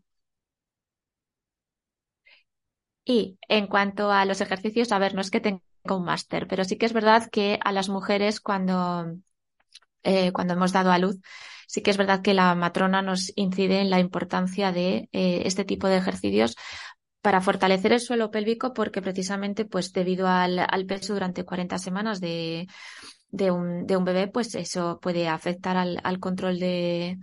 Y 3.03 3.37
en 3.47 3.67
cuanto 3.67 4.11
a 4.11 4.25
los 4.25 4.41
ejercicios, 4.41 4.91
a 4.91 4.99
ver, 4.99 5.15
no 5.15 5.21
es 5.21 5.31
que 5.31 5.39
tenga 5.41 5.61
un 5.89 6.05
máster, 6.05 6.47
pero 6.47 6.63
sí 6.63 6.77
que 6.77 6.85
es 6.85 6.93
verdad 6.93 7.29
que 7.31 7.59
a 7.63 7.71
las 7.71 7.89
mujeres 7.89 8.39
cuando, 8.39 9.15
eh, 10.03 10.31
cuando 10.31 10.53
hemos 10.53 10.71
dado 10.71 10.91
a 10.91 10.99
luz, 10.99 11.17
sí 11.71 11.81
que 11.81 11.91
es 11.91 11.97
verdad 11.97 12.21
que 12.21 12.33
la 12.33 12.53
matrona 12.55 13.01
nos 13.01 13.31
incide 13.35 13.79
en 13.81 13.89
la 13.89 13.99
importancia 13.99 14.71
de 14.71 15.09
eh, 15.13 15.41
este 15.45 15.65
tipo 15.65 15.87
de 15.87 15.97
ejercicios 15.97 16.55
para 17.21 17.41
fortalecer 17.41 17.93
el 17.93 17.99
suelo 18.01 18.31
pélvico 18.31 18.73
porque 18.73 19.01
precisamente 19.01 19.65
pues 19.65 19.93
debido 19.93 20.27
al, 20.27 20.59
al 20.59 20.85
peso 20.85 21.13
durante 21.13 21.45
40 21.45 21.77
semanas 21.77 22.19
de, 22.19 22.67
de, 23.29 23.51
un, 23.51 23.85
de 23.87 23.97
un 23.97 24.05
bebé 24.05 24.27
pues 24.27 24.55
eso 24.55 24.99
puede 25.01 25.27
afectar 25.27 25.77
al, 25.77 25.99
al 26.03 26.19
control 26.19 26.59
de, 26.59 27.17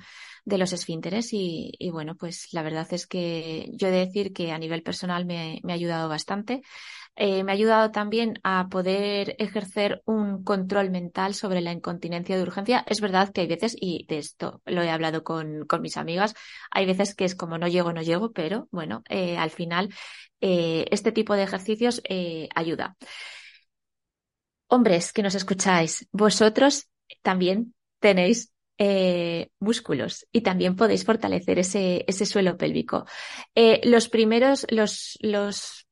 de 0.44 0.58
los 0.58 0.72
esfínteres 0.72 1.32
y, 1.32 1.72
y, 1.78 1.90
bueno, 1.90 2.14
pues 2.16 2.48
la 2.52 2.62
verdad 2.62 2.86
es 2.92 3.06
que 3.06 3.68
yo 3.74 3.88
he 3.88 3.90
de 3.90 4.06
decir 4.06 4.32
que 4.32 4.52
a 4.52 4.58
nivel 4.58 4.82
personal 4.82 5.26
me, 5.26 5.60
me 5.64 5.72
ha 5.72 5.76
ayudado 5.76 6.08
bastante. 6.08 6.62
Eh, 7.20 7.42
me 7.42 7.50
ha 7.50 7.54
ayudado 7.56 7.90
también 7.90 8.38
a 8.44 8.68
poder 8.70 9.34
ejercer 9.40 10.02
un 10.04 10.44
control 10.44 10.90
mental 10.92 11.34
sobre 11.34 11.60
la 11.60 11.72
incontinencia 11.72 12.36
de 12.36 12.42
urgencia. 12.44 12.84
Es 12.86 13.00
verdad 13.00 13.32
que 13.32 13.40
hay 13.40 13.48
veces, 13.48 13.76
y 13.78 14.06
de 14.06 14.18
esto 14.18 14.62
lo 14.66 14.82
he 14.82 14.90
hablado 14.90 15.24
con, 15.24 15.66
con 15.66 15.82
mis 15.82 15.96
amigas, 15.96 16.36
hay 16.70 16.86
veces 16.86 17.16
que 17.16 17.24
es 17.24 17.34
como 17.34 17.58
no 17.58 17.66
llego, 17.66 17.92
no 17.92 18.02
llego, 18.02 18.30
pero 18.30 18.68
bueno, 18.70 19.02
eh, 19.08 19.36
al 19.36 19.50
final 19.50 19.92
eh, 20.40 20.86
este 20.92 21.10
tipo 21.10 21.34
de 21.34 21.42
ejercicios 21.42 22.02
ayuda. 22.54 22.96
Hombres 24.68 25.12
que 25.12 25.22
nos 25.24 25.34
escucháis, 25.34 26.06
vosotros 26.12 26.88
también 27.22 27.74
tenéis 27.98 28.52
músculos 29.58 30.24
y 30.30 30.42
también 30.42 30.76
podéis 30.76 31.04
fortalecer 31.04 31.58
ese, 31.58 32.04
ese 32.06 32.26
suelo 32.26 32.56
pélvico. 32.56 33.06
Los 33.82 34.08
primeros, 34.08 34.66
los, 34.70 35.18
los, 35.20 35.87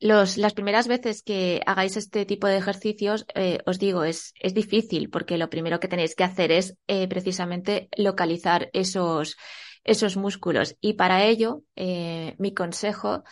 los, 0.00 0.36
las 0.36 0.54
primeras 0.54 0.88
veces 0.88 1.22
que 1.22 1.60
hagáis 1.66 1.96
este 1.96 2.26
tipo 2.26 2.46
de 2.46 2.56
ejercicios, 2.56 3.26
eh, 3.34 3.58
os 3.66 3.78
digo, 3.78 4.04
es, 4.04 4.32
es 4.40 4.54
difícil 4.54 5.10
porque 5.10 5.38
lo 5.38 5.50
primero 5.50 5.78
que 5.78 5.88
tenéis 5.88 6.14
que 6.14 6.24
hacer 6.24 6.50
es 6.50 6.76
eh, 6.88 7.06
precisamente 7.06 7.88
localizar 7.96 8.70
esos, 8.72 9.36
esos 9.84 10.16
músculos. 10.16 10.76
Y 10.80 10.94
para 10.94 11.24
ello, 11.24 11.62
eh, 11.76 12.34
mi 12.38 12.54
consejo 12.54 13.22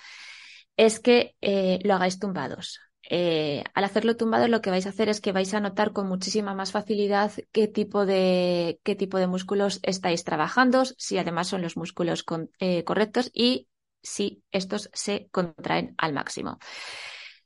es 0.77 1.01
que 1.01 1.35
lo 1.83 1.95
hagáis 1.95 2.21
tumbados. 2.21 2.79
Eh, 3.11 3.65
al 3.73 3.85
hacerlo 3.85 4.17
tumbado 4.17 4.49
lo 4.49 4.61
que 4.61 4.69
vais 4.69 4.85
a 4.85 4.91
hacer 4.91 5.09
es 5.09 5.23
que 5.23 5.33
vais 5.33 5.55
a 5.55 5.61
notar 5.61 5.93
con 5.93 6.07
muchísima 6.09 6.55
más 6.55 6.73
facilidad 6.73 7.33
qué 7.53 7.67
tipo 7.67 8.05
de, 8.05 8.81
qué 8.83 8.97
tipo 8.97 9.19
de 9.19 9.27
músculos 9.27 9.81
estáis 9.83 10.25
trabajando, 10.25 10.85
si 10.85 11.17
además 11.17 11.49
son 11.49 11.63
los 11.63 11.79
músculos 11.79 12.23
con, 12.23 12.51
eh, 12.59 12.85
correctos 12.85 13.31
y 13.33 13.67
si 14.03 14.43
estos 14.51 14.91
se 14.93 15.29
contraen 15.31 15.95
al 15.99 16.13
máximo. 16.13 16.59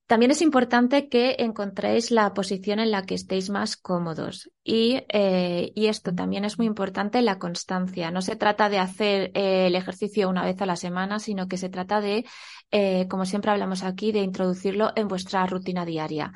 También 0.07 0.31
es 0.31 0.43
importante 0.43 1.09
que 1.09 1.37
encontréis 1.38 2.11
la 2.11 2.35
posición 2.35 2.81
en 2.81 2.91
la 2.91 3.05
que 3.05 3.15
estéis 3.15 3.49
más 3.49 3.77
cómodos 3.77 4.51
y, 4.62 5.01
eh, 5.09 5.73
y 5.75 5.87
esto 5.87 6.15
también 6.15 6.45
es 6.45 6.59
muy 6.59 6.67
importante, 6.67 7.23
la 7.23 7.38
constancia. 7.38 8.11
No 8.11 8.21
se 8.21 8.37
trata 8.37 8.69
de 8.69 8.79
hacer 8.79 9.31
eh, 9.33 9.69
el 9.69 9.75
ejercicio 9.75 10.29
una 10.29 10.45
vez 10.45 10.61
a 10.61 10.67
la 10.67 10.77
semana, 10.77 11.19
sino 11.19 11.49
que 11.49 11.57
se 11.57 11.71
trata 11.71 12.03
de, 12.03 12.27
eh, 12.71 13.07
como 13.09 13.25
siempre 13.25 13.53
hablamos 13.53 13.85
aquí, 13.85 14.12
de 14.12 14.21
introducirlo 14.21 14.93
en 14.97 15.09
vuestra 15.09 15.47
rutina 15.47 15.87
diaria. 15.87 16.33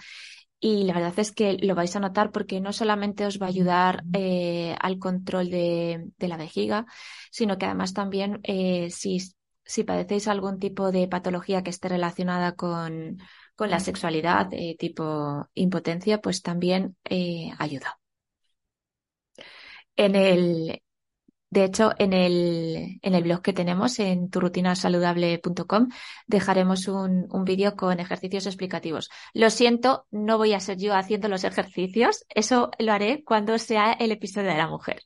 Y 0.59 0.85
la 0.85 0.95
verdad 0.95 1.19
es 1.19 1.33
que 1.33 1.59
lo 1.61 1.75
vais 1.75 1.95
a 1.97 2.01
notar 2.01 2.33
porque 2.33 2.61
no 2.61 2.73
solamente 2.73 3.27
os 3.27 3.39
va 3.41 3.47
a 3.47 3.51
ayudar 3.51 4.05
eh, 4.15 4.75
al 4.81 4.99
control 4.99 5.51
de, 5.51 6.09
de, 6.17 6.29
la 6.29 6.39
vejiga, 6.39 6.87
sino 7.31 7.59
que 7.59 7.67
además 7.67 7.93
también 7.93 8.41
eh, 8.43 8.89
si, 8.91 9.19
si 9.67 9.85
padecéis 9.85 10.29
algún 10.29 10.59
tipo 10.59 10.93
de 10.93 11.09
patología 11.09 11.63
que 11.63 11.71
esté 11.71 11.89
relacionada 11.89 12.55
con, 12.57 13.19
con 13.57 13.71
la 13.71 13.81
sexualidad 13.81 14.49
eh, 14.53 14.77
tipo 14.79 15.49
impotencia, 15.55 16.21
pues 16.21 16.43
también 16.43 16.97
eh, 17.05 17.51
ayuda. 17.59 17.99
En 19.97 20.15
el, 20.15 20.83
De 21.51 21.65
hecho, 21.65 21.93
en 21.99 22.13
el, 22.15 22.99
en 23.03 23.15
el 23.15 23.25
blog 23.25 23.43
que 23.43 23.53
tenemos 23.55 23.99
en 24.01 24.31
turrutinasaludable.com 24.31 25.89
dejaremos 26.27 26.89
un, 26.89 27.27
un 27.31 27.45
vídeo 27.45 27.77
con 27.77 28.01
ejercicios 28.01 28.47
explicativos. 28.47 29.11
Lo 29.35 29.51
siento, 29.51 30.07
no 30.13 30.39
voy 30.39 30.55
a 30.55 30.61
ser 30.61 30.79
yo 30.79 30.95
haciendo 30.95 31.29
los 31.29 31.45
ejercicios. 31.45 32.25
Eso 32.31 32.71
lo 32.79 32.93
haré 32.93 33.25
cuando 33.25 33.59
sea 33.59 33.93
el 33.95 34.13
episodio 34.13 34.51
de 34.51 34.59
la 34.59 34.69
mujer. 34.69 35.03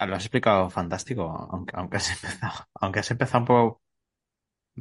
Lo 0.00 0.14
has 0.16 0.24
explicado 0.24 0.70
fantástico, 0.70 1.22
aunque, 1.52 1.72
aunque 1.76 1.96
has 1.98 2.10
empezado, 2.10 2.66
aunque 2.74 3.00
has 3.00 3.10
empezado 3.10 3.40
un 3.40 3.46
poco 3.46 3.82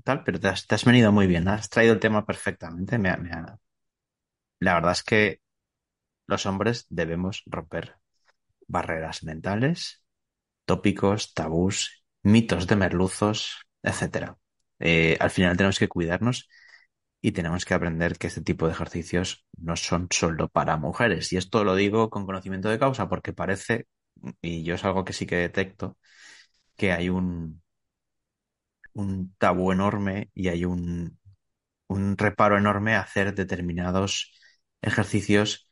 tal, 0.04 0.24
pero 0.24 0.40
te 0.40 0.48
has, 0.48 0.66
te 0.68 0.76
has 0.76 0.86
venido 0.86 1.12
muy 1.12 1.28
bien, 1.28 1.48
has 1.48 1.70
traído 1.70 1.94
el 1.94 2.00
tema 2.00 2.26
perfectamente. 2.26 2.98
Me 2.98 3.10
La 4.60 4.74
verdad 4.76 4.92
es 4.94 5.04
que 5.04 5.42
los 6.28 6.46
hombres 6.46 6.88
debemos 6.90 7.44
romper 7.48 7.98
barreras 8.68 9.24
mentales, 9.24 10.04
tópicos, 10.66 11.34
tabús, 11.36 12.06
mitos 12.24 12.68
de 12.68 12.76
merluzos, 12.78 13.58
etcétera. 13.84 14.38
Eh, 14.80 15.18
al 15.22 15.32
final 15.32 15.58
tenemos 15.58 15.80
que 15.80 15.90
cuidarnos 15.90 16.50
y 17.22 17.34
tenemos 17.34 17.66
que 17.66 17.76
aprender 17.76 18.18
que 18.20 18.28
este 18.28 18.42
tipo 18.42 18.68
de 18.68 18.74
ejercicios 18.74 19.46
no 19.58 19.76
son 19.78 20.08
solo 20.12 20.50
para 20.50 20.78
mujeres. 20.78 21.34
Y 21.34 21.38
esto 21.38 21.64
lo 21.64 21.76
digo 21.76 22.10
con 22.10 22.26
conocimiento 22.26 22.70
de 22.70 22.80
causa 22.80 23.10
porque 23.10 23.34
parece, 23.34 23.88
y 24.42 24.64
yo 24.64 24.76
es 24.76 24.86
algo 24.86 25.06
que 25.06 25.14
sí 25.14 25.26
que 25.26 25.36
detecto, 25.38 25.98
que 26.78 26.92
hay 26.94 27.10
un, 27.10 27.62
un 28.94 29.34
tabú 29.38 29.72
enorme 29.72 30.30
y 30.34 30.48
hay 30.50 30.66
un, 30.66 31.20
un 31.88 32.18
reparo 32.18 32.58
enorme 32.58 32.96
a 32.96 33.02
hacer 33.02 33.36
determinados 33.36 34.34
ejercicios. 34.82 35.70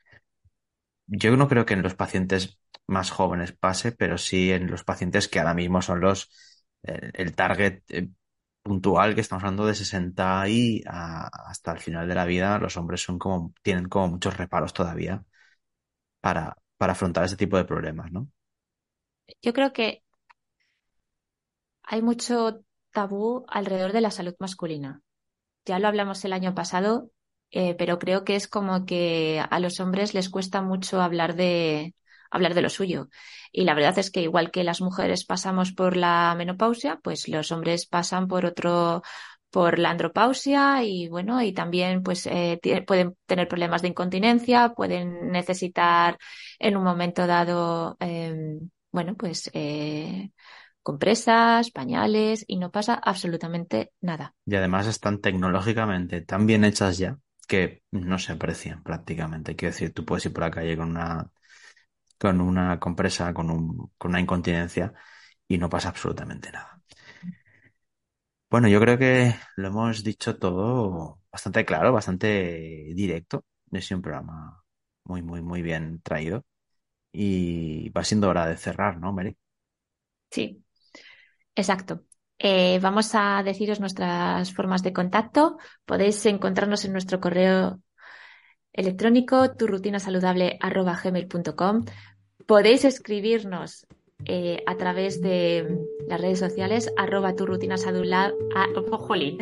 Yo 1.07 1.35
no 1.37 1.47
creo 1.47 1.65
que 1.65 1.73
en 1.73 1.83
los 1.83 1.95
pacientes 1.95 2.59
más 2.87 3.11
jóvenes 3.11 3.51
pase, 3.53 3.91
pero 3.91 4.17
sí 4.17 4.51
en 4.51 4.69
los 4.71 4.83
pacientes 4.83 5.27
que 5.27 5.39
ahora 5.39 5.53
mismo 5.53 5.81
son 5.81 5.99
los, 6.01 6.31
el, 6.83 7.11
el 7.13 7.35
target 7.35 7.83
eh, 7.89 8.09
puntual 8.63 9.13
que 9.15 9.21
estamos 9.21 9.43
hablando 9.43 9.65
de 9.67 9.75
60 9.75 10.47
y 10.49 10.83
hasta 10.87 11.71
el 11.71 11.79
final 11.79 12.07
de 12.07 12.15
la 12.15 12.25
vida, 12.25 12.57
los 12.59 12.77
hombres 12.77 13.01
son 13.03 13.19
como, 13.19 13.53
tienen 13.61 13.87
como 13.89 14.09
muchos 14.09 14.37
reparos 14.37 14.73
todavía 14.73 15.23
para, 16.21 16.57
para 16.77 16.93
afrontar 16.93 17.25
ese 17.25 17.37
tipo 17.37 17.57
de 17.57 17.65
problemas, 17.65 18.11
¿no? 18.11 18.27
Yo 19.41 19.53
creo 19.53 19.73
que 19.73 20.03
hay 21.83 22.01
mucho 22.01 22.61
tabú 22.91 23.45
alrededor 23.47 23.93
de 23.93 24.01
la 24.01 24.11
salud 24.11 24.35
masculina. 24.39 25.01
Ya 25.65 25.79
lo 25.79 25.87
hablamos 25.87 26.23
el 26.25 26.33
año 26.33 26.55
pasado, 26.55 27.11
eh, 27.51 27.75
pero 27.75 27.99
creo 27.99 28.23
que 28.23 28.35
es 28.35 28.47
como 28.47 28.85
que 28.85 29.43
a 29.49 29.59
los 29.59 29.79
hombres 29.79 30.13
les 30.13 30.29
cuesta 30.29 30.61
mucho 30.61 31.01
hablar 31.01 31.35
de, 31.35 31.95
hablar 32.31 32.53
de 32.53 32.61
lo 32.61 32.69
suyo. 32.69 33.09
Y 33.51 33.63
la 33.63 33.73
verdad 33.73 33.97
es 33.99 34.11
que 34.11 34.21
igual 34.21 34.51
que 34.51 34.63
las 34.63 34.81
mujeres 34.81 35.25
pasamos 35.25 35.71
por 35.71 35.97
la 35.97 36.35
menopausia, 36.37 36.99
pues 37.03 37.27
los 37.27 37.51
hombres 37.51 37.85
pasan 37.85 38.27
por 38.27 38.45
otro, 38.45 39.03
por 39.49 39.79
la 39.79 39.91
andropausia 39.91 40.83
y 40.83 41.07
bueno, 41.07 41.41
y 41.41 41.53
también 41.53 42.03
pues 42.03 42.27
eh, 42.27 42.59
pueden 42.85 43.15
tener 43.25 43.47
problemas 43.47 43.81
de 43.81 43.87
incontinencia, 43.89 44.73
pueden 44.73 45.31
necesitar 45.31 46.17
en 46.59 46.75
un 46.77 46.83
momento 46.83 47.25
dado, 47.25 47.95
eh, 47.99 48.59
bueno, 48.91 49.15
pues 49.15 49.49
eh, 49.53 50.31
compresas, 50.83 51.71
pañales 51.71 52.43
y 52.47 52.57
no 52.57 52.69
pasa 52.69 52.95
absolutamente 52.95 53.91
nada. 54.01 54.35
Y 54.45 54.55
además 54.55 54.87
están 54.87 55.19
tecnológicamente 55.21 56.21
tan 56.21 56.45
bien 56.45 56.63
hechas 56.63 56.97
ya 56.97 57.17
que 57.47 57.83
no 57.91 58.19
se 58.19 58.33
aprecian 58.33 58.83
prácticamente. 58.83 59.55
Quiero 59.55 59.73
decir, 59.73 59.93
tú 59.93 60.05
puedes 60.05 60.25
ir 60.25 60.33
por 60.33 60.43
la 60.43 60.51
calle 60.51 60.75
con 60.77 60.89
una, 60.89 61.29
con 62.19 62.41
una 62.41 62.79
compresa, 62.79 63.33
con 63.33 63.49
un, 63.49 63.91
con 63.97 64.11
una 64.11 64.19
incontinencia 64.19 64.93
y 65.47 65.57
no 65.57 65.69
pasa 65.69 65.89
absolutamente 65.89 66.51
nada. 66.51 66.81
Bueno, 68.49 68.67
yo 68.67 68.79
creo 68.79 68.97
que 68.97 69.35
lo 69.57 69.67
hemos 69.67 70.03
dicho 70.03 70.37
todo 70.37 71.19
bastante 71.31 71.65
claro, 71.65 71.91
bastante 71.91 72.91
directo. 72.93 73.43
Ha 73.71 73.81
sido 73.81 73.97
un 73.97 74.03
programa 74.03 74.63
muy, 75.03 75.21
muy, 75.21 75.41
muy 75.41 75.61
bien 75.61 75.99
traído. 76.01 76.45
Y 77.11 77.89
va 77.89 78.03
siendo 78.03 78.29
hora 78.29 78.45
de 78.45 78.57
cerrar, 78.57 78.99
¿no, 78.99 79.11
Mary? 79.13 79.35
Sí, 80.29 80.63
exacto. 81.55 82.03
Eh, 82.37 82.79
vamos 82.81 83.11
a 83.13 83.41
deciros 83.43 83.79
nuestras 83.79 84.53
formas 84.53 84.83
de 84.83 84.93
contacto. 84.93 85.57
Podéis 85.85 86.25
encontrarnos 86.25 86.83
en 86.85 86.91
nuestro 86.91 87.21
correo 87.21 87.81
electrónico 88.73 89.55
turrutinasaludable@gmail.com. 89.55 91.85
Podéis 92.45 92.85
escribirnos 92.85 93.87
eh, 94.25 94.61
a 94.65 94.75
través 94.75 95.21
de 95.21 95.79
las 96.07 96.21
redes 96.21 96.39
sociales 96.39 96.91
arroba 96.97 97.35
turrutinasaludable. 97.35 98.35
Ah, 98.55 98.67
oh, 98.75 98.97
jolín. 98.97 99.37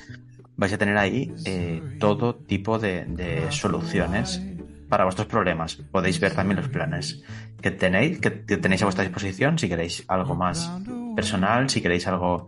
vais 0.56 0.72
a 0.72 0.78
tener 0.78 0.96
ahí 0.96 1.32
eh, 1.44 1.82
todo 1.98 2.34
tipo 2.34 2.78
de, 2.78 3.04
de 3.06 3.50
soluciones 3.50 4.40
para 4.88 5.04
vuestros 5.04 5.26
problemas. 5.26 5.76
Podéis 5.76 6.20
ver 6.20 6.34
también 6.34 6.60
los 6.60 6.68
planes 6.68 7.22
que 7.60 7.70
tenéis, 7.70 8.20
que, 8.20 8.44
que 8.44 8.56
tenéis 8.58 8.82
a 8.82 8.84
vuestra 8.86 9.04
disposición, 9.04 9.58
si 9.58 9.68
queréis 9.68 10.04
algo 10.08 10.34
más 10.34 10.70
personal, 11.16 11.70
si 11.70 11.80
queréis 11.80 12.06
algo 12.06 12.46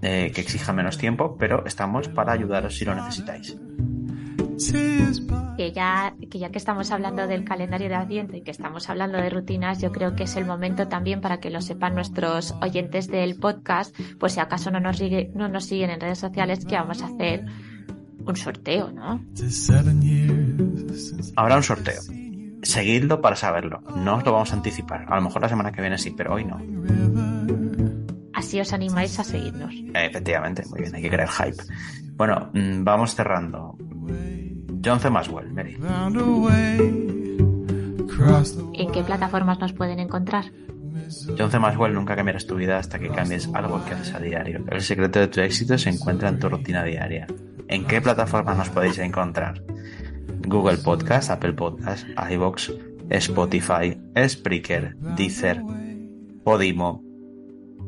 eh, 0.00 0.32
que 0.34 0.40
exija 0.40 0.72
menos 0.72 0.98
tiempo, 0.98 1.36
pero 1.38 1.64
estamos 1.66 2.08
para 2.08 2.32
ayudaros 2.32 2.76
si 2.76 2.84
lo 2.84 2.94
necesitáis. 2.94 3.56
Que 5.56 5.72
ya, 5.72 6.14
que 6.30 6.38
ya 6.38 6.50
que 6.50 6.58
estamos 6.58 6.90
hablando 6.90 7.26
del 7.26 7.44
calendario 7.44 7.88
de 7.88 7.94
Adviento 7.94 8.36
y 8.36 8.42
que 8.42 8.50
estamos 8.50 8.88
hablando 8.90 9.18
de 9.18 9.30
rutinas, 9.30 9.80
yo 9.80 9.92
creo 9.92 10.14
que 10.16 10.24
es 10.24 10.36
el 10.36 10.44
momento 10.44 10.88
también 10.88 11.20
para 11.20 11.38
que 11.40 11.50
lo 11.50 11.60
sepan 11.60 11.94
nuestros 11.94 12.54
oyentes 12.60 13.08
del 13.08 13.36
podcast, 13.36 13.94
pues 14.18 14.32
si 14.34 14.40
acaso 14.40 14.70
no 14.70 14.80
nos, 14.80 14.96
sigue- 14.98 15.30
no 15.34 15.48
nos 15.48 15.64
siguen 15.66 15.90
en 15.90 16.00
redes 16.00 16.18
sociales, 16.18 16.64
que 16.64 16.74
vamos 16.76 17.02
a 17.02 17.06
hacer 17.06 17.44
un 18.26 18.36
sorteo, 18.36 18.90
¿no? 18.92 19.20
Habrá 21.36 21.56
un 21.56 21.62
sorteo. 21.62 22.00
Seguidlo 22.62 23.20
para 23.20 23.36
saberlo. 23.36 23.82
No 23.96 24.16
os 24.16 24.24
lo 24.24 24.32
vamos 24.32 24.52
a 24.52 24.56
anticipar. 24.56 25.04
A 25.08 25.16
lo 25.16 25.22
mejor 25.22 25.42
la 25.42 25.48
semana 25.50 25.70
que 25.72 25.82
viene 25.82 25.98
sí, 25.98 26.14
pero 26.16 26.32
hoy 26.34 26.44
no. 26.46 26.58
Así 28.32 28.58
os 28.60 28.72
animáis 28.72 29.18
a 29.18 29.24
seguirnos. 29.24 29.74
Efectivamente, 29.94 30.64
muy 30.70 30.80
bien, 30.80 30.94
hay 30.94 31.02
que 31.02 31.10
crear 31.10 31.28
hype. 31.28 31.62
Bueno, 32.16 32.50
mm, 32.54 32.82
vamos 32.84 33.14
cerrando. 33.14 33.73
John 34.84 35.00
C. 35.00 35.08
Maswell, 35.08 35.50
Mary. 35.50 35.78
¿En 38.74 38.92
qué 38.92 39.02
plataformas 39.02 39.58
nos 39.58 39.72
pueden 39.72 39.98
encontrar? 39.98 40.44
John 41.38 41.50
C. 41.50 41.58
Maswell, 41.58 41.94
nunca 41.94 42.14
cambiarás 42.14 42.46
tu 42.46 42.56
vida 42.56 42.78
hasta 42.78 42.98
que 42.98 43.08
cambies 43.08 43.48
algo 43.54 43.82
que 43.84 43.94
haces 43.94 44.14
a 44.14 44.20
diario. 44.20 44.62
El 44.70 44.82
secreto 44.82 45.20
de 45.20 45.28
tu 45.28 45.40
éxito 45.40 45.78
se 45.78 45.88
encuentra 45.90 46.28
en 46.28 46.38
tu 46.38 46.48
rutina 46.48 46.84
diaria. 46.84 47.26
¿En 47.68 47.86
qué 47.86 48.02
plataformas 48.02 48.58
nos 48.58 48.68
podéis 48.68 48.98
encontrar? 48.98 49.62
Google 50.46 50.76
Podcast, 50.76 51.30
Apple 51.30 51.54
Podcast, 51.54 52.06
iVoox, 52.30 52.72
Spotify, 53.08 53.98
Spreaker, 54.28 54.96
Deezer, 55.16 55.62
Podimo, 56.44 57.02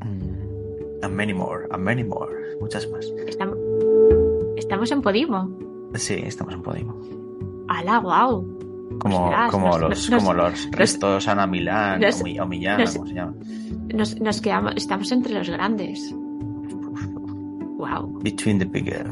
mm, 0.01 1.03
and 1.05 1.15
many 1.15 1.35
more, 1.35 1.69
and 1.71 1.85
many 1.85 2.05
more. 2.05 2.33
Muchas 2.61 2.88
más. 2.90 3.05
Estamos, 3.27 3.59
estamos 4.57 4.90
en 4.90 5.03
Podimo. 5.03 5.65
Sí, 5.99 6.15
estamos 6.25 6.55
en 6.55 6.63
Podimo. 6.63 6.94
¡Hala, 7.69 7.99
guau! 7.99 8.57
Como, 9.01 9.25
Ostras, 9.27 9.51
como 9.51 9.67
nos- 9.69 9.81
los, 9.81 10.11
nos- 10.11 10.23
como 10.23 10.35
los 10.35 10.71
restos 10.71 11.29
Ana 11.29 11.47
Milán 11.47 12.01
nos- 12.01 12.21
o, 12.21 12.25
Mi- 12.25 12.38
o 12.38 12.47
Millán, 12.47 12.81
nos- 12.81 12.94
como 12.94 13.07
se 13.07 13.15
llama. 13.15 13.35
Nos, 13.94 14.21
nos 14.21 14.40
quedamos, 14.40 14.73
estamos 14.77 15.11
entre 15.13 15.35
los 15.35 15.49
grandes. 15.51 16.15
Wow. 17.79 18.21
Between 18.23 18.59
the 18.59 18.65
Bigger. 18.65 19.07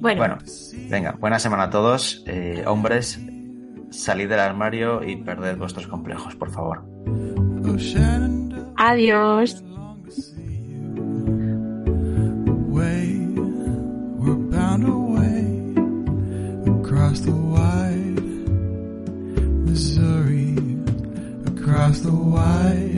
Bueno, 0.00 0.18
Bueno, 0.18 0.38
venga, 0.88 1.16
buena 1.20 1.38
semana 1.38 1.64
a 1.64 1.70
todos. 1.70 2.24
Eh, 2.26 2.64
hombres, 2.66 3.20
salid 3.90 4.28
del 4.28 4.40
armario 4.40 5.04
y 5.04 5.16
perded 5.16 5.58
vuestros 5.58 5.86
complejos, 5.86 6.34
por 6.36 6.50
favor. 6.50 6.84
adiós. 8.76 9.62
The 22.02 22.10
wide 22.10 22.91